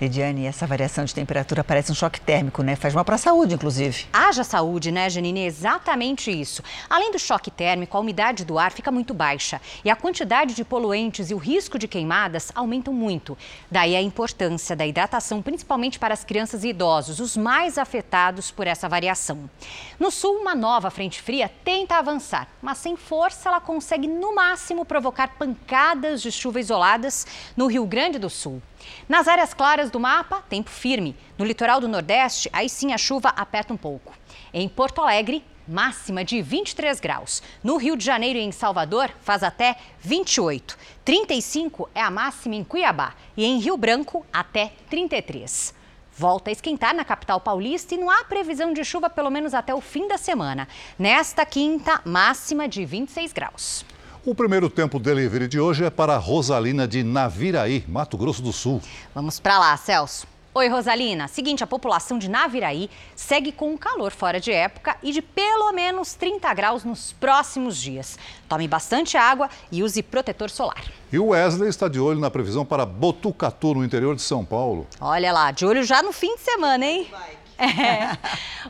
[0.00, 2.74] Lidiane, essa variação de temperatura parece um choque térmico, né?
[2.74, 4.06] Faz mal para a saúde, inclusive.
[4.10, 5.44] Haja saúde, né, Janine?
[5.44, 6.62] Exatamente isso.
[6.88, 10.64] Além do choque térmico, a umidade do ar fica muito baixa e a quantidade de
[10.64, 13.36] poluentes e o risco de queimadas aumentam muito.
[13.70, 18.66] Daí a importância da hidratação, principalmente para as crianças e idosos, os mais afetados por
[18.66, 19.50] essa variação.
[19.98, 24.86] No sul, uma nova frente fria tenta avançar, mas sem força ela consegue no máximo
[24.86, 28.62] provocar pancadas de chuva isoladas no Rio Grande do Sul.
[29.08, 31.16] Nas áreas claras do mapa, tempo firme.
[31.36, 34.12] No litoral do Nordeste, aí sim a chuva aperta um pouco.
[34.52, 37.42] Em Porto Alegre, máxima de 23 graus.
[37.62, 40.76] No Rio de Janeiro e em Salvador, faz até 28.
[41.04, 45.74] 35 é a máxima em Cuiabá e em Rio Branco, até 33.
[46.12, 49.74] Volta a esquentar na capital paulista e não há previsão de chuva pelo menos até
[49.74, 50.68] o fim da semana.
[50.98, 53.84] Nesta quinta, máxima de 26 graus.
[54.22, 58.82] O primeiro tempo delivery de hoje é para Rosalina de Naviraí, Mato Grosso do Sul.
[59.14, 60.26] Vamos para lá, Celso.
[60.52, 61.26] Oi, Rosalina.
[61.26, 66.12] Seguinte, a população de Naviraí segue com calor fora de época e de pelo menos
[66.12, 68.18] 30 graus nos próximos dias.
[68.46, 70.84] Tome bastante água e use protetor solar.
[71.10, 74.86] E o Wesley está de olho na previsão para Botucatu, no interior de São Paulo.
[75.00, 77.08] Olha lá, de olho já no fim de semana, hein?
[77.10, 77.39] Vai.
[77.60, 78.16] É.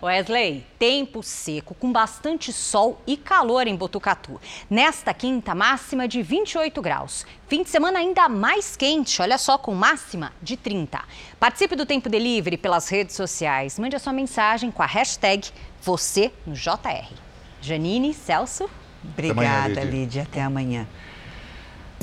[0.03, 4.41] Wesley, tempo seco, com bastante sol e calor em Botucatu.
[4.69, 7.25] Nesta quinta, máxima de 28 graus.
[7.49, 11.01] Fim de semana ainda mais quente, olha só, com máxima de 30.
[11.39, 13.79] Participe do Tempo Delivery pelas redes sociais.
[13.79, 15.49] Mande a sua mensagem com a hashtag
[15.81, 17.09] você no JR.
[17.61, 18.69] Janine, Celso.
[19.05, 19.85] Obrigada, amanhã, Lídia.
[19.85, 20.23] Lídia.
[20.23, 20.87] Até amanhã.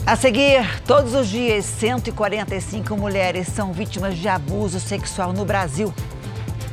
[0.06, 5.94] A seguir, todos os dias, 145 mulheres são vítimas de abuso sexual no Brasil.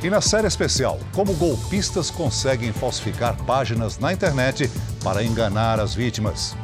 [0.05, 4.69] E na série especial, como golpistas conseguem falsificar páginas na internet
[5.03, 6.55] para enganar as vítimas.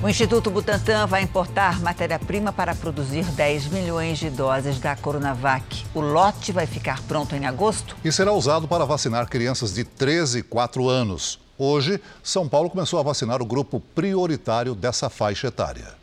[0.00, 5.84] O Instituto Butantan vai importar matéria-prima para produzir 10 milhões de doses da Coronavac.
[5.92, 7.96] O lote vai ficar pronto em agosto?
[8.04, 11.42] E será usado para vacinar crianças de 13 e 4 anos.
[11.58, 15.94] Hoje, São Paulo começou a vacinar o grupo prioritário dessa faixa etária.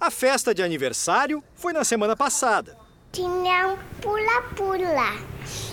[0.00, 2.74] A festa de aniversário foi na semana passada.
[3.12, 5.18] Tinha um pula-pula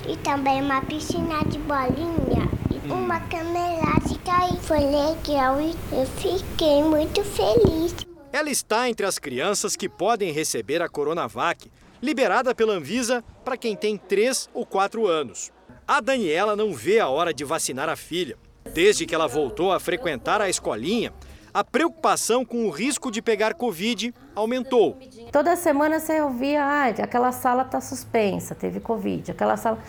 [0.05, 3.05] e também uma piscina de bolinha e hum.
[3.05, 7.95] uma cama elástica e foi legal e eu fiquei muito feliz.
[8.33, 13.77] Ela está entre as crianças que podem receber a Coronavac, liberada pela Anvisa para quem
[13.77, 15.51] tem 3 ou 4 anos.
[15.87, 18.37] A Daniela não vê a hora de vacinar a filha.
[18.73, 21.13] Desde que ela voltou a frequentar a escolinha,
[21.53, 24.99] a preocupação com o risco de pegar Covid aumentou.
[25.31, 29.79] Toda semana você ouvia, ah, aquela sala está suspensa, teve Covid, aquela sala.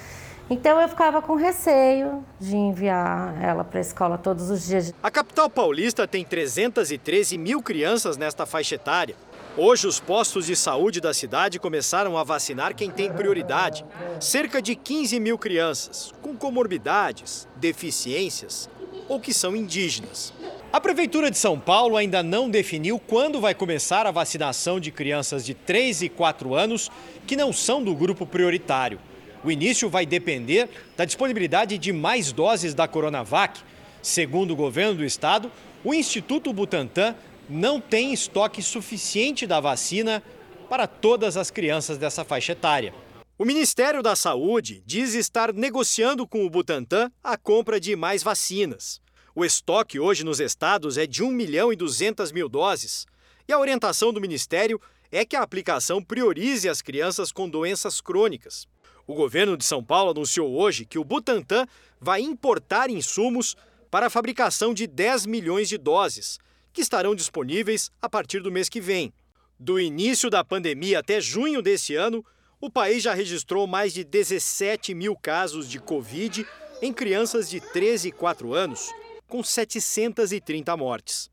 [0.51, 4.95] Então eu ficava com receio de enviar ela para a escola todos os dias.
[5.03, 9.15] A capital paulista tem 313 mil crianças nesta faixa etária.
[9.57, 13.85] Hoje, os postos de saúde da cidade começaram a vacinar quem tem prioridade.
[14.21, 18.69] Cerca de 15 mil crianças com comorbidades, deficiências
[19.09, 20.33] ou que são indígenas.
[20.71, 25.45] A Prefeitura de São Paulo ainda não definiu quando vai começar a vacinação de crianças
[25.45, 26.91] de 3 e 4 anos
[27.27, 29.01] que não são do grupo prioritário.
[29.43, 33.61] O início vai depender da disponibilidade de mais doses da Coronavac.
[34.03, 35.51] Segundo o governo do estado,
[35.83, 37.15] o Instituto Butantan
[37.49, 40.23] não tem estoque suficiente da vacina
[40.69, 42.95] para todas as crianças dessa faixa etária.
[43.39, 49.01] O Ministério da Saúde diz estar negociando com o Butantan a compra de mais vacinas.
[49.35, 53.07] O estoque hoje nos estados é de 1 milhão e 200 mil doses.
[53.47, 54.81] E a orientação do Ministério
[55.11, 58.67] é que a aplicação priorize as crianças com doenças crônicas.
[59.07, 61.67] O governo de São Paulo anunciou hoje que o Butantan
[62.01, 63.57] vai importar insumos
[63.91, 66.39] para a fabricação de 10 milhões de doses,
[66.79, 69.13] que estarão disponíveis a partir do mês que vem.
[69.59, 72.25] Do início da pandemia até junho desse ano,
[72.61, 76.47] o país já registrou mais de 17 mil casos de Covid
[76.81, 78.93] em crianças de 13 e 4 anos
[79.27, 81.29] com 730 mortes.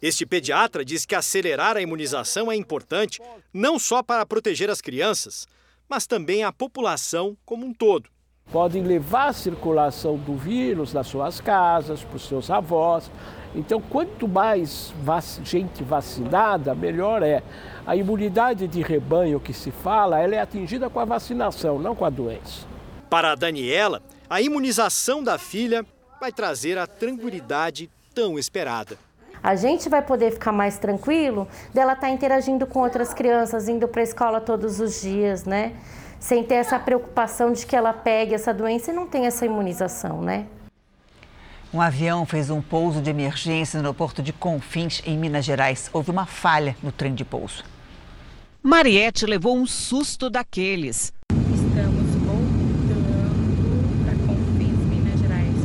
[0.00, 3.20] Este pediatra diz que acelerar a imunização é importante
[3.52, 5.46] não só para proteger as crianças,
[5.86, 8.08] mas também a população como um todo.
[8.50, 13.10] Podem levar a circulação do vírus das suas casas, para os seus avós.
[13.56, 14.92] Então, quanto mais
[15.42, 17.42] gente vacinada, melhor é.
[17.86, 22.04] A imunidade de rebanho que se fala, ela é atingida com a vacinação, não com
[22.04, 22.66] a doença.
[23.08, 25.86] Para a Daniela, a imunização da filha
[26.20, 28.98] vai trazer a tranquilidade tão esperada.
[29.42, 33.88] A gente vai poder ficar mais tranquilo dela estar tá interagindo com outras crianças, indo
[33.88, 35.74] para a escola todos os dias, né?
[36.18, 40.20] Sem ter essa preocupação de que ela pegue essa doença e não tem essa imunização,
[40.20, 40.46] né?
[41.76, 45.90] Um avião fez um pouso de emergência no aeroporto de Confins, em Minas Gerais.
[45.92, 47.62] Houve uma falha no trem de pouso.
[48.62, 51.12] Mariette levou um susto daqueles.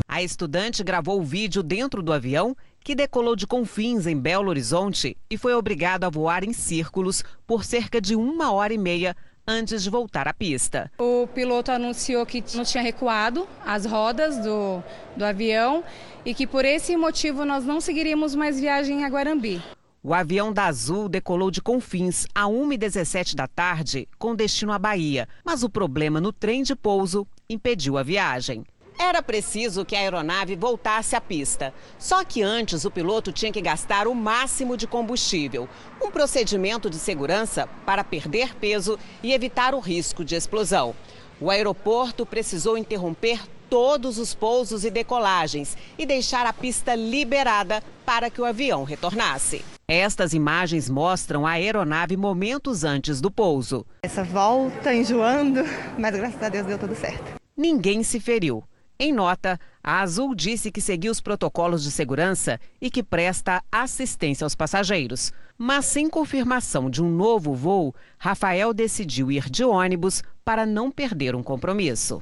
[0.05, 5.15] A estudante gravou o vídeo dentro do avião que decolou de Confins, em Belo Horizonte,
[5.29, 9.15] e foi obrigado a voar em círculos por cerca de uma hora e meia
[9.51, 10.91] antes de voltar à pista.
[10.97, 14.81] O piloto anunciou que não tinha recuado as rodas do,
[15.15, 15.83] do avião
[16.25, 19.61] e que por esse motivo nós não seguiríamos mais viagem a Guarambi.
[20.03, 25.27] O avião da Azul decolou de Confins a 1h17 da tarde, com destino à Bahia,
[25.45, 28.63] mas o problema no trem de pouso impediu a viagem.
[29.03, 31.73] Era preciso que a aeronave voltasse à pista.
[31.97, 35.67] Só que antes o piloto tinha que gastar o máximo de combustível.
[35.99, 40.93] Um procedimento de segurança para perder peso e evitar o risco de explosão.
[41.39, 48.29] O aeroporto precisou interromper todos os pousos e decolagens e deixar a pista liberada para
[48.29, 49.65] que o avião retornasse.
[49.87, 53.83] Estas imagens mostram a aeronave momentos antes do pouso.
[54.03, 55.61] Essa volta enjoando,
[55.97, 57.41] mas graças a Deus deu tudo certo.
[57.57, 58.63] Ninguém se feriu.
[59.03, 64.45] Em nota, a Azul disse que seguiu os protocolos de segurança e que presta assistência
[64.45, 65.33] aos passageiros.
[65.57, 71.35] Mas sem confirmação de um novo voo, Rafael decidiu ir de ônibus para não perder
[71.35, 72.21] um compromisso.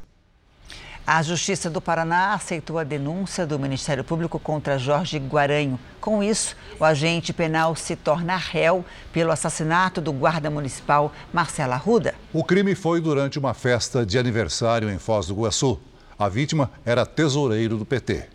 [1.06, 5.78] A Justiça do Paraná aceitou a denúncia do Ministério Público contra Jorge Guaranho.
[6.00, 12.16] Com isso, o agente penal se torna réu pelo assassinato do guarda municipal Marcela Arruda.
[12.32, 15.78] O crime foi durante uma festa de aniversário em Foz do Iguaçu.
[16.20, 18.28] A vítima era tesoureiro do PT.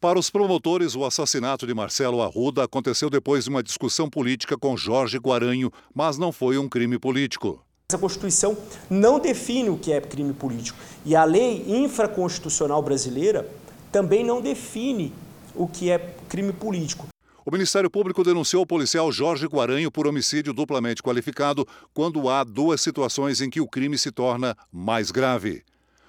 [0.00, 4.76] Para os promotores, o assassinato de Marcelo Arruda aconteceu depois de uma discussão política com
[4.76, 7.64] Jorge Guaranho, mas não foi um crime político.
[7.94, 8.58] A Constituição
[8.90, 13.48] não define o que é crime político e a lei infraconstitucional brasileira
[13.92, 15.12] também não define
[15.54, 17.06] o que é crime político.
[17.44, 22.80] O Ministério Público denunciou o policial Jorge Guaranho por homicídio duplamente qualificado quando há duas
[22.80, 25.62] situações em que o crime se torna mais grave.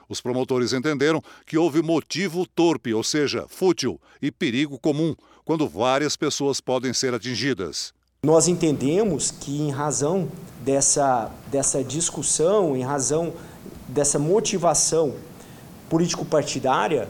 [0.09, 6.15] Os promotores entenderam que houve motivo torpe, ou seja, fútil, e perigo comum, quando várias
[6.15, 7.93] pessoas podem ser atingidas.
[8.23, 10.27] Nós entendemos que, em razão
[10.63, 13.33] dessa, dessa discussão, em razão
[13.87, 15.15] dessa motivação
[15.89, 17.07] político-partidária,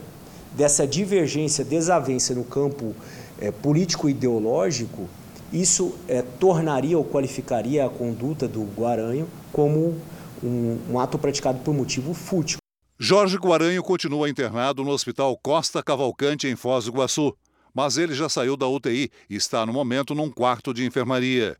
[0.51, 2.95] dessa divergência, desavença no campo
[3.39, 5.07] é, político-ideológico,
[5.51, 9.95] isso é, tornaria ou qualificaria a conduta do Guaranho como
[10.43, 12.57] um, um ato praticado por motivo fútil.
[12.99, 17.31] Jorge Guaranho continua internado no Hospital Costa Cavalcante, em Foz do Iguaçu,
[17.71, 21.55] mas ele já saiu da UTI e está no momento num quarto de enfermaria.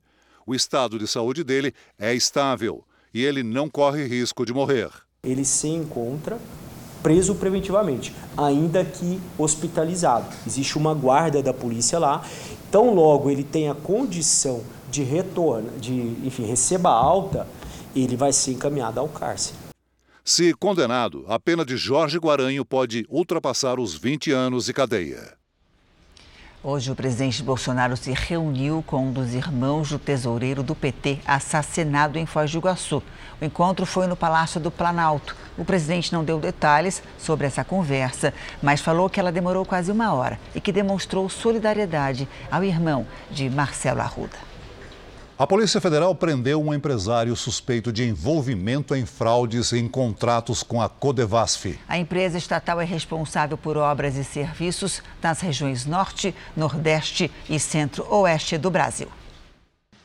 [0.48, 4.90] O estado de saúde dele é estável e ele não corre risco de morrer.
[5.24, 6.40] Ele se encontra
[7.04, 10.26] preso preventivamente, ainda que hospitalizado.
[10.48, 12.26] Existe uma guarda da polícia lá.
[12.72, 15.94] Tão logo ele tem a condição de retorno, de,
[16.26, 17.48] enfim, receba alta,
[17.96, 19.67] ele vai ser encaminhado ao cárcere.
[20.30, 25.38] Se condenado, a pena de Jorge Guaranho pode ultrapassar os 20 anos de cadeia.
[26.62, 32.20] Hoje, o presidente Bolsonaro se reuniu com um dos irmãos do tesoureiro do PT assassinado
[32.20, 33.02] em Foz do Iguaçu.
[33.40, 35.34] O encontro foi no Palácio do Planalto.
[35.58, 40.14] O presidente não deu detalhes sobre essa conversa, mas falou que ela demorou quase uma
[40.14, 44.47] hora e que demonstrou solidariedade ao irmão de Marcelo Arruda.
[45.40, 50.90] A Polícia Federal prendeu um empresário suspeito de envolvimento em fraudes em contratos com a
[50.90, 51.78] Codevasf.
[51.88, 58.58] A empresa estatal é responsável por obras e serviços nas regiões Norte, Nordeste e Centro-Oeste
[58.58, 59.10] do Brasil.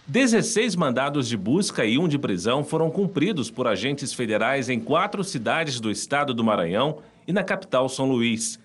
[0.07, 5.25] 16 mandados de busca e um de prisão foram cumpridos por agentes federais em quatro
[5.25, 8.61] cidades do estado do Maranhão e na capital São Luís.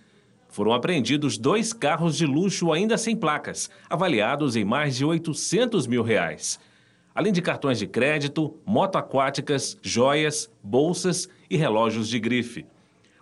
[0.57, 6.01] Foram apreendidos dois carros de luxo ainda sem placas, avaliados em mais de 800 mil
[6.01, 6.59] reais.
[7.13, 12.65] Além de cartões de crédito, moto aquáticas, joias, bolsas e relógios de grife.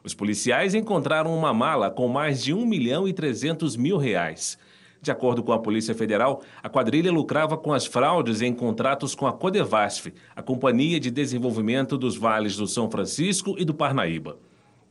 [0.02, 4.58] Os policiais encontraram uma mala com mais de 1 milhão e 300 mil reais.
[5.02, 9.28] De acordo com a Polícia Federal, a quadrilha lucrava com as fraudes em contratos com
[9.28, 14.38] a Codevasf, a Companhia de Desenvolvimento dos Vales do São Francisco e do Parnaíba.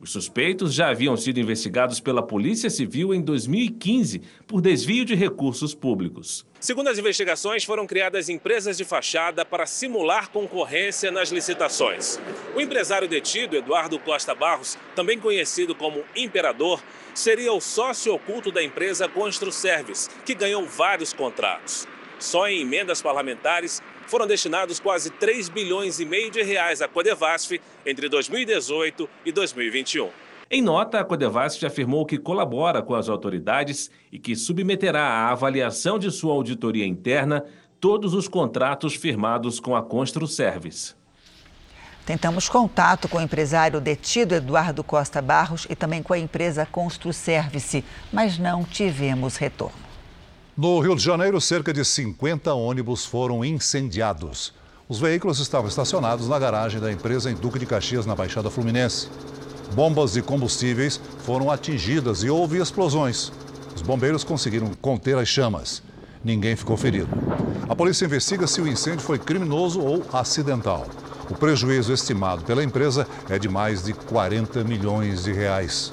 [0.05, 5.73] Os suspeitos já haviam sido investigados pela Polícia Civil em 2015 por desvio de recursos
[5.73, 6.45] públicos.
[6.59, 12.19] Segundo as investigações, foram criadas empresas de fachada para simular concorrência nas licitações.
[12.55, 16.83] O empresário detido, Eduardo Costa Barros, também conhecido como Imperador,
[17.15, 21.87] seria o sócio oculto da empresa Construservice, que ganhou vários contratos.
[22.19, 27.59] Só em emendas parlamentares, foram destinados quase 3 bilhões e meio de reais à Codevasf
[27.85, 30.09] entre 2018 e 2021.
[30.49, 35.97] Em nota, a Codevasf afirmou que colabora com as autoridades e que submeterá à avaliação
[35.97, 37.43] de sua auditoria interna
[37.79, 40.93] todos os contratos firmados com a Construservice.
[42.05, 47.83] Tentamos contato com o empresário detido Eduardo Costa Barros e também com a empresa Construservice,
[48.13, 49.84] mas não tivemos retorno.
[50.57, 54.53] No Rio de Janeiro, cerca de 50 ônibus foram incendiados.
[54.87, 59.09] Os veículos estavam estacionados na garagem da empresa em Duque de Caxias, na Baixada Fluminense.
[59.73, 63.33] Bombas de combustíveis foram atingidas e houve explosões.
[63.75, 65.83] Os bombeiros conseguiram conter as chamas.
[66.23, 67.09] Ninguém ficou ferido.
[67.67, 70.87] A polícia investiga se o incêndio foi criminoso ou acidental.
[71.29, 75.91] O prejuízo estimado pela empresa é de mais de 40 milhões de reais.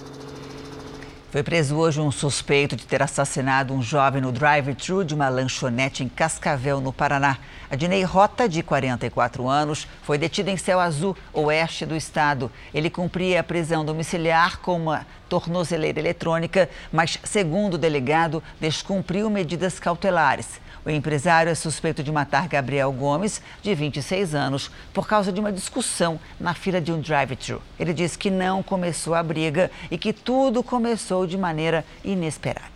[1.32, 6.04] Foi preso hoje um suspeito de ter assassinado um jovem no drive-thru de uma lanchonete
[6.04, 7.38] em Cascavel, no Paraná.
[7.70, 12.52] Adnei Rota, de 44 anos, foi detido em Céu Azul, oeste do estado.
[12.74, 19.80] Ele cumpria a prisão domiciliar com uma tornozeleira eletrônica, mas, segundo o delegado, descumpriu medidas
[19.80, 20.60] cautelares.
[20.84, 25.52] O empresário é suspeito de matar Gabriel Gomes, de 26 anos, por causa de uma
[25.52, 27.62] discussão na fila de um drive-thru.
[27.78, 32.72] Ele diz que não começou a briga e que tudo começou de maneira inesperada.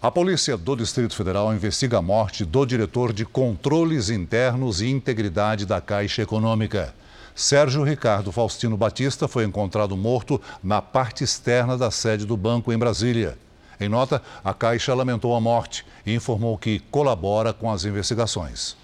[0.00, 5.66] A polícia do Distrito Federal investiga a morte do diretor de controles internos e integridade
[5.66, 6.94] da Caixa Econômica.
[7.34, 12.78] Sérgio Ricardo Faustino Batista foi encontrado morto na parte externa da sede do banco em
[12.78, 13.36] Brasília.
[13.84, 18.76] Em nota, a Caixa lamentou a morte e informou que colabora com as investigações.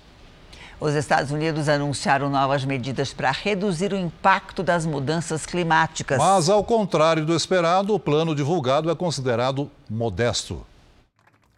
[0.78, 6.18] Os Estados Unidos anunciaram novas medidas para reduzir o impacto das mudanças climáticas.
[6.18, 10.66] Mas, ao contrário do esperado, o plano divulgado é considerado modesto.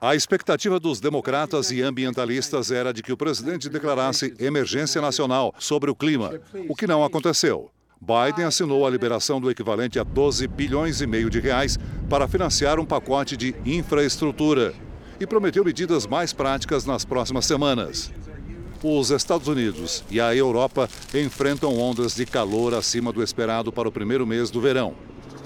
[0.00, 5.90] A expectativa dos democratas e ambientalistas era de que o presidente declarasse emergência nacional sobre
[5.90, 6.32] o clima,
[6.68, 7.70] o que não aconteceu.
[8.02, 11.78] Biden assinou a liberação do equivalente a 12 bilhões e meio de reais
[12.10, 14.74] para financiar um pacote de infraestrutura
[15.20, 18.10] e prometeu medidas mais práticas nas próximas semanas.
[18.82, 23.92] Os Estados Unidos e a Europa enfrentam ondas de calor acima do esperado para o
[23.92, 24.96] primeiro mês do verão,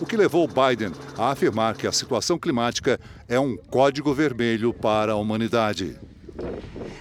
[0.01, 2.99] o que levou Biden a afirmar que a situação climática
[3.29, 5.99] é um código vermelho para a humanidade.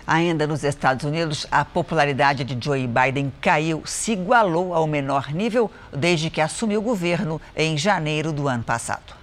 [0.07, 5.71] Ainda nos Estados Unidos, a popularidade de Joe Biden caiu, se igualou ao menor nível
[5.91, 9.15] desde que assumiu o governo em janeiro do ano passado.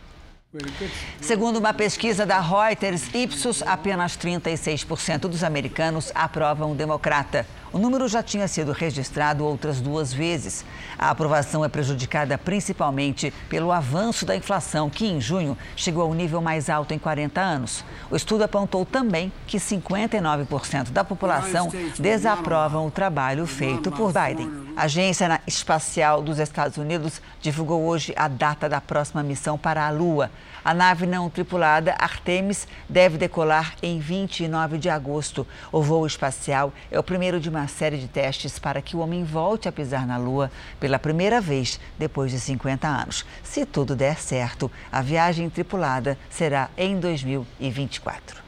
[1.21, 7.47] Segundo uma pesquisa da Reuters, Ipsos, apenas 36% dos americanos aprovam o democrata.
[7.73, 10.63] O número já tinha sido registrado outras duas vezes.
[10.99, 16.43] A aprovação é prejudicada principalmente pelo avanço da inflação, que em junho chegou ao nível
[16.43, 17.83] mais alto em 40 anos.
[18.11, 24.51] O estudo apontou também que 59% da população desaprovam o trabalho feito por Biden.
[24.77, 29.91] A Agência Espacial dos Estados Unidos divulgou hoje a data da próxima missão para a
[29.91, 30.31] Lua.
[30.65, 35.45] A nave não tripulada Artemis deve decolar em 29 de agosto.
[35.73, 39.25] O voo espacial é o primeiro de uma série de testes para que o homem
[39.25, 43.27] volte a pisar na Lua pela primeira vez depois de 50 anos.
[43.43, 48.41] Se tudo der certo, a viagem tripulada será em 2024.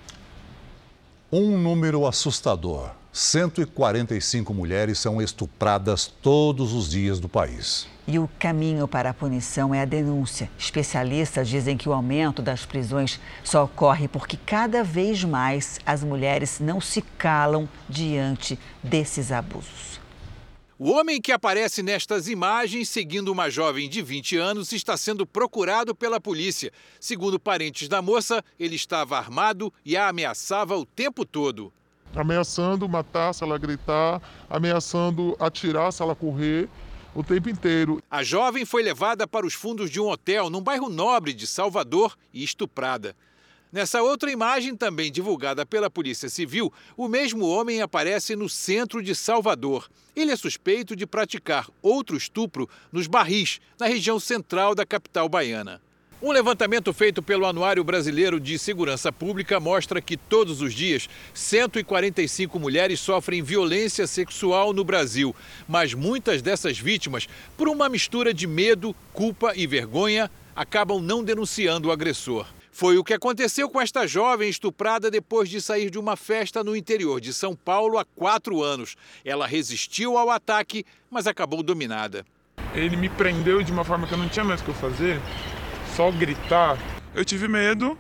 [1.32, 2.90] Um número assustador.
[3.14, 7.86] 145 mulheres são estupradas todos os dias do país.
[8.08, 10.50] E o caminho para a punição é a denúncia.
[10.58, 16.58] Especialistas dizem que o aumento das prisões só ocorre porque cada vez mais as mulheres
[16.58, 20.00] não se calam diante desses abusos.
[20.76, 25.94] O homem que aparece nestas imagens seguindo uma jovem de 20 anos está sendo procurado
[25.94, 26.72] pela polícia.
[26.98, 31.72] Segundo parentes da moça, ele estava armado e a ameaçava o tempo todo
[32.14, 36.68] ameaçando matar se ela gritar, ameaçando atirar se ela correr
[37.14, 38.02] o tempo inteiro.
[38.10, 42.16] A jovem foi levada para os fundos de um hotel num bairro nobre de Salvador
[42.32, 43.14] e estuprada.
[43.74, 49.16] Nessa outra imagem, também divulgada pela Polícia Civil, o mesmo homem aparece no centro de
[49.16, 49.90] Salvador.
[50.14, 55.82] Ele é suspeito de praticar outro estupro nos barris, na região central da capital baiana.
[56.26, 62.58] Um levantamento feito pelo Anuário Brasileiro de Segurança Pública mostra que todos os dias 145
[62.58, 65.36] mulheres sofrem violência sexual no Brasil,
[65.68, 71.88] mas muitas dessas vítimas, por uma mistura de medo, culpa e vergonha, acabam não denunciando
[71.88, 72.46] o agressor.
[72.72, 76.74] Foi o que aconteceu com esta jovem estuprada depois de sair de uma festa no
[76.74, 78.96] interior de São Paulo há quatro anos.
[79.26, 82.24] Ela resistiu ao ataque, mas acabou dominada.
[82.74, 85.20] Ele me prendeu de uma forma que eu não tinha mais o que fazer
[85.94, 86.76] só gritar.
[87.14, 87.96] Eu tive medo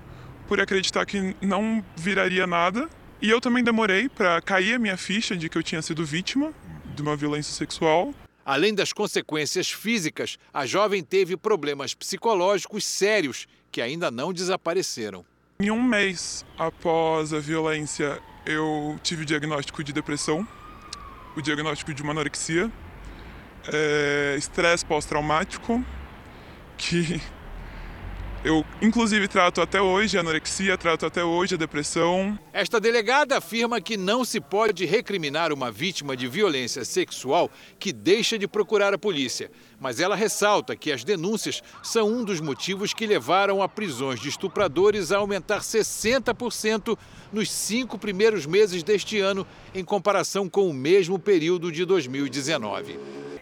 [0.48, 2.88] por acreditar que não viraria nada.
[3.22, 6.52] E eu também demorei para cair a minha ficha de que eu tinha sido vítima
[6.94, 8.12] de uma violência sexual.
[8.44, 15.24] Além das consequências físicas, a jovem teve problemas psicológicos sérios que ainda não desapareceram.
[15.60, 20.46] Em um mês após a violência, eu tive o diagnóstico de depressão,
[21.36, 22.70] o diagnóstico de uma anorexia,
[23.72, 25.82] é, estresse pós-traumático,
[26.76, 27.22] que
[28.44, 32.38] eu, inclusive, trato até hoje a anorexia, trato até hoje a depressão.
[32.52, 38.38] Esta delegada afirma que não se pode recriminar uma vítima de violência sexual que deixa
[38.38, 39.50] de procurar a polícia.
[39.80, 44.28] Mas ela ressalta que as denúncias são um dos motivos que levaram a prisões de
[44.28, 46.98] estupradores a aumentar 60%
[47.32, 53.00] nos cinco primeiros meses deste ano, em comparação com o mesmo período de 2019.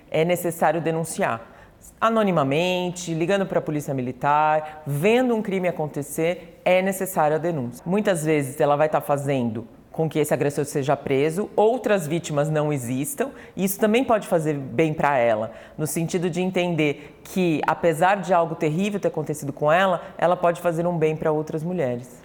[0.09, 1.52] É necessário denunciar
[2.03, 7.81] anonimamente, ligando para a polícia militar, vendo um crime acontecer, é necessária a denúncia.
[7.87, 12.51] Muitas vezes ela vai estar tá fazendo com que esse agressor seja preso, outras vítimas
[12.51, 17.61] não existam, e isso também pode fazer bem para ela, no sentido de entender que,
[17.69, 21.63] apesar de algo terrível ter acontecido com ela, ela pode fazer um bem para outras
[21.63, 22.21] mulheres.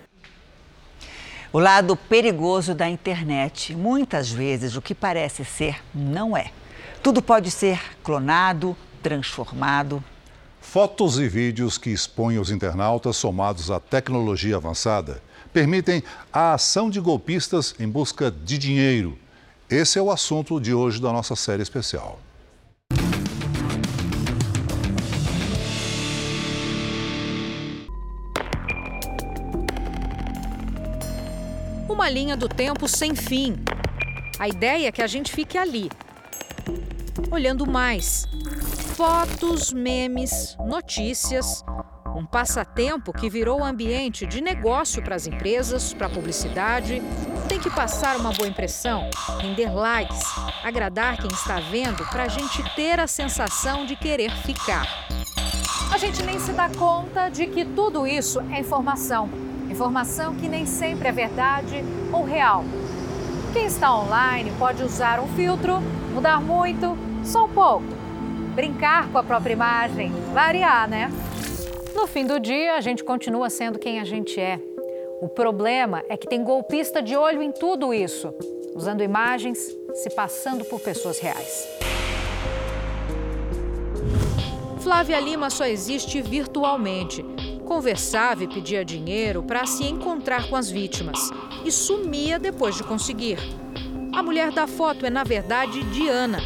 [1.53, 3.75] O lado perigoso da internet.
[3.75, 6.47] Muitas vezes o que parece ser não é.
[7.03, 10.03] Tudo pode ser clonado, transformado.
[10.59, 15.21] Fotos e vídeos que expõem os internautas somados à tecnologia avançada
[15.53, 19.17] permitem a ação de golpistas em busca de dinheiro.
[19.69, 22.19] Esse é o assunto de hoje da nossa série especial.
[31.89, 33.55] Uma linha do tempo sem fim.
[34.39, 35.89] A ideia é que a gente fique ali,
[37.31, 38.27] olhando mais,
[38.97, 41.63] Fotos, memes, notícias.
[42.15, 46.99] Um passatempo que virou ambiente de negócio para as empresas, para a publicidade.
[47.47, 49.07] Tem que passar uma boa impressão,
[49.39, 50.19] render likes,
[50.63, 54.87] agradar quem está vendo para a gente ter a sensação de querer ficar.
[55.93, 59.29] A gente nem se dá conta de que tudo isso é informação.
[59.69, 62.65] Informação que nem sempre é verdade ou real.
[63.53, 65.81] Quem está online pode usar um filtro,
[66.15, 68.06] mudar muito, só um pouco
[68.57, 71.11] brincar com a própria imagem, variar, né?
[71.93, 74.59] No fim do dia, a gente continua sendo quem a gente é.
[75.21, 78.33] O problema é que tem golpista de olho em tudo isso,
[78.75, 79.59] usando imagens,
[79.93, 81.67] se passando por pessoas reais.
[84.79, 87.23] Flávia Lima só existe virtualmente.
[87.63, 91.29] Conversava e pedia dinheiro para se encontrar com as vítimas
[91.63, 93.37] e sumia depois de conseguir.
[94.15, 96.39] A mulher da foto é, na verdade, Diana,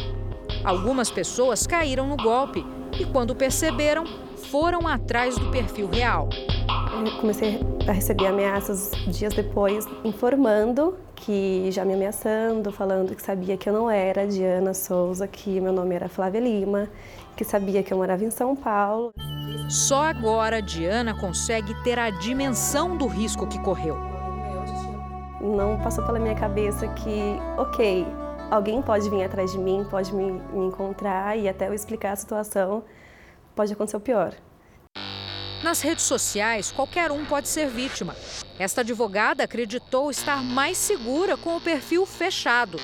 [0.64, 2.64] Algumas pessoas caíram no golpe
[2.98, 4.04] e, quando perceberam,
[4.50, 6.28] foram atrás do perfil real.
[7.04, 13.56] Eu comecei a receber ameaças dias depois, informando que já me ameaçando, falando que sabia
[13.56, 16.88] que eu não era Diana Souza, que meu nome era Flávia Lima,
[17.36, 19.12] que sabia que eu morava em São Paulo.
[19.68, 23.96] Só agora Diana consegue ter a dimensão do risco que correu.
[25.40, 28.06] Não passou pela minha cabeça que, ok,
[28.52, 32.16] alguém pode vir atrás de mim, pode me, me encontrar e até eu explicar a
[32.16, 32.84] situação,
[33.56, 34.34] pode acontecer o pior.
[35.64, 38.14] Nas redes sociais, qualquer um pode ser vítima.
[38.58, 42.78] Esta advogada acreditou estar mais segura com o perfil fechado.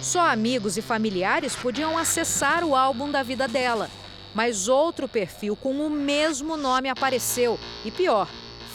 [0.00, 3.90] Só amigos e familiares podiam acessar o álbum da vida dela.
[4.34, 7.58] Mas outro perfil com o mesmo nome apareceu.
[7.84, 8.28] E pior,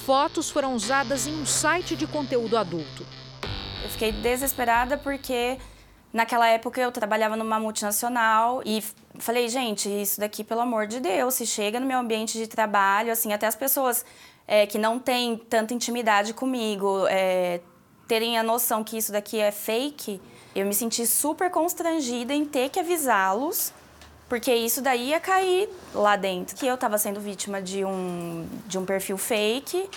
[0.06, 3.04] fotos foram usadas em um site de conteúdo adulto.
[3.84, 5.58] Eu fiquei desesperada porque
[6.14, 8.84] naquela época eu trabalhava numa multinacional e
[9.18, 13.12] falei, gente, isso daqui, pelo amor de Deus, se chega no meu ambiente de trabalho,
[13.12, 14.06] assim, até as pessoas
[14.48, 17.60] é, que não têm tanta intimidade comigo é,
[18.08, 20.22] terem a noção que isso daqui é fake,
[20.56, 23.74] eu me senti super constrangida em ter que avisá-los,
[24.30, 26.56] porque isso daí ia cair lá dentro.
[26.56, 29.90] Que eu estava sendo vítima de um, de um perfil fake.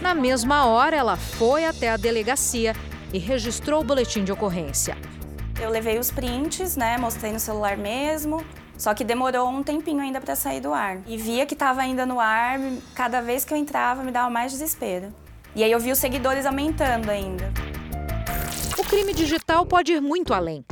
[0.00, 2.74] Na mesma hora, ela foi até a delegacia
[3.12, 4.96] e registrou o boletim de ocorrência.
[5.60, 8.44] Eu levei os prints, né, mostrei no celular mesmo,
[8.78, 10.98] só que demorou um tempinho ainda para sair do ar.
[11.06, 12.58] E via que estava ainda no ar,
[12.94, 15.12] cada vez que eu entrava me dava mais desespero.
[15.54, 17.52] E aí eu vi os seguidores aumentando ainda.
[18.78, 20.64] O crime digital pode ir muito além.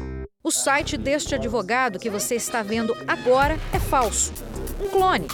[0.42, 4.32] O site deste advogado que você está vendo agora é falso
[4.80, 5.26] um clone.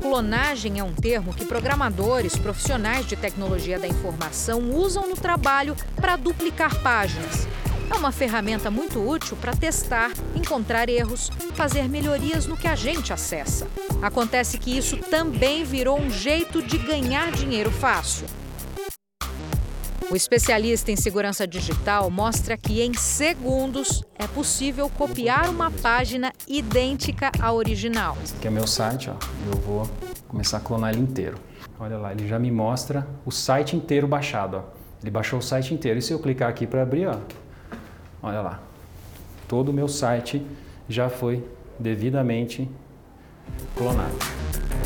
[0.00, 6.16] Clonagem é um termo que programadores, profissionais de tecnologia da informação usam no trabalho para
[6.16, 7.46] duplicar páginas.
[7.90, 13.12] É uma ferramenta muito útil para testar, encontrar erros, fazer melhorias no que a gente
[13.12, 13.68] acessa.
[14.00, 18.26] Acontece que isso também virou um jeito de ganhar dinheiro fácil.
[20.10, 27.30] O especialista em segurança digital mostra que em segundos é possível copiar uma página idêntica
[27.40, 28.18] à original.
[28.24, 29.14] Esse aqui é meu site, ó.
[29.46, 29.88] eu vou
[30.26, 31.38] começar a clonar ele inteiro.
[31.78, 34.56] Olha lá, ele já me mostra o site inteiro baixado.
[34.56, 34.62] Ó.
[35.00, 36.00] Ele baixou o site inteiro.
[36.00, 37.16] E se eu clicar aqui para abrir, ó,
[38.20, 38.60] olha lá,
[39.46, 40.44] todo o meu site
[40.88, 41.48] já foi
[41.78, 42.68] devidamente
[43.76, 44.18] clonado.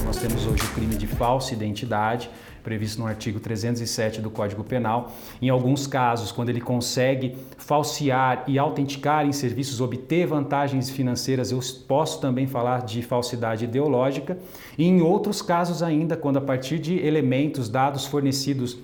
[0.05, 2.31] Nós temos hoje o crime de falsa identidade,
[2.65, 5.13] previsto no artigo 307 do Código Penal.
[5.41, 11.61] Em alguns casos, quando ele consegue falsear e autenticar em serviços, obter vantagens financeiras, eu
[11.87, 14.39] posso também falar de falsidade ideológica.
[14.79, 18.79] E em outros casos ainda, quando a partir de elementos, dados fornecidos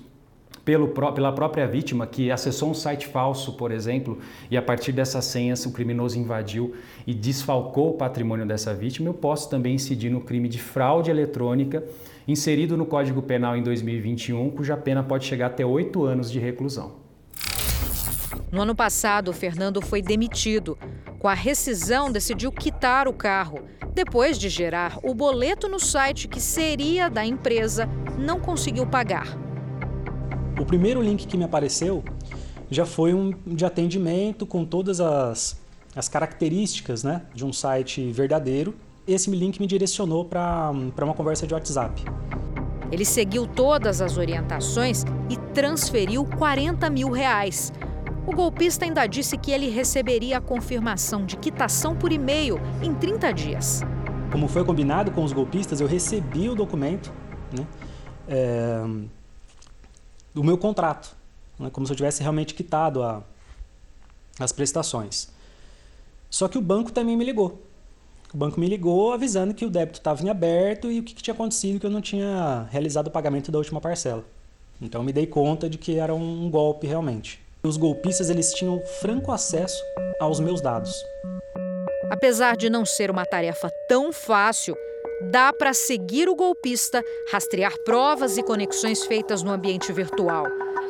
[0.63, 4.19] pelo, pela própria vítima que acessou um site falso, por exemplo,
[4.49, 6.75] e a partir dessas senhas o criminoso invadiu
[7.05, 11.83] e desfalcou o patrimônio dessa vítima, eu posso também incidir no crime de fraude eletrônica
[12.27, 17.01] inserido no Código Penal em 2021, cuja pena pode chegar até oito anos de reclusão.
[18.51, 20.77] No ano passado, o Fernando foi demitido.
[21.19, 23.59] Com a rescisão, decidiu quitar o carro.
[23.93, 29.37] Depois de gerar o boleto no site que seria da empresa, não conseguiu pagar.
[30.59, 32.03] O primeiro link que me apareceu
[32.69, 35.61] já foi um de atendimento com todas as,
[35.95, 38.73] as características né, de um site verdadeiro
[39.07, 42.03] esse link me direcionou para uma conversa de WhatsApp.
[42.91, 47.71] Ele seguiu todas as orientações e transferiu 40 mil reais.
[48.27, 53.31] O golpista ainda disse que ele receberia a confirmação de quitação por e-mail em 30
[53.31, 53.81] dias.
[54.31, 57.11] Como foi combinado com os golpistas, eu recebi o documento
[57.57, 57.65] né,
[58.27, 58.81] é,
[60.33, 61.15] do meu contrato,
[61.57, 63.23] né, como se eu tivesse realmente quitado a,
[64.39, 65.29] as prestações.
[66.29, 67.70] Só que o banco também me ligou
[68.33, 71.21] o banco me ligou avisando que o débito estava em aberto e o que, que
[71.21, 74.23] tinha acontecido que eu não tinha realizado o pagamento da última parcela.
[74.81, 77.41] Então me dei conta de que era um golpe realmente.
[77.61, 79.83] Os golpistas eles tinham franco acesso
[80.19, 80.95] aos meus dados.
[82.09, 84.75] Apesar de não ser uma tarefa tão fácil,
[85.29, 90.45] dá para seguir o golpista, rastrear provas e conexões feitas no ambiente virtual.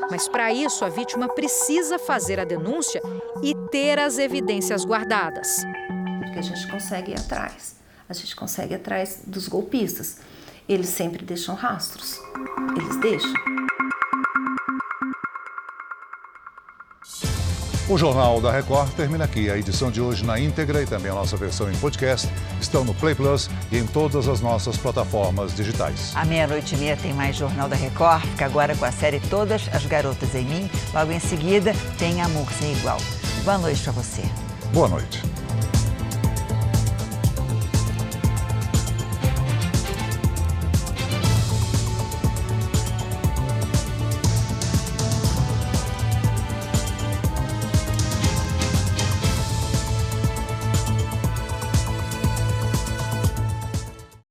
[0.09, 3.01] Mas para isso, a vítima precisa fazer a denúncia
[3.43, 5.65] e ter as evidências guardadas
[6.31, 7.75] porque a gente consegue ir atrás.
[8.07, 10.19] A gente consegue ir atrás dos golpistas.
[10.67, 12.19] Eles sempre deixam rastros.
[12.77, 13.33] Eles deixam.
[17.89, 19.49] O Jornal da Record termina aqui.
[19.49, 22.29] A edição de hoje na íntegra e também a nossa versão em podcast
[22.61, 26.15] estão no Play Plus e em todas as nossas plataformas digitais.
[26.15, 28.21] À meia-noite e meia tem mais Jornal da Record.
[28.21, 30.69] Fica agora com a série Todas as Garotas em Mim.
[30.93, 32.99] Logo em seguida tem Amor Sem Igual.
[33.43, 34.21] Boa noite para você.
[34.71, 35.21] Boa noite.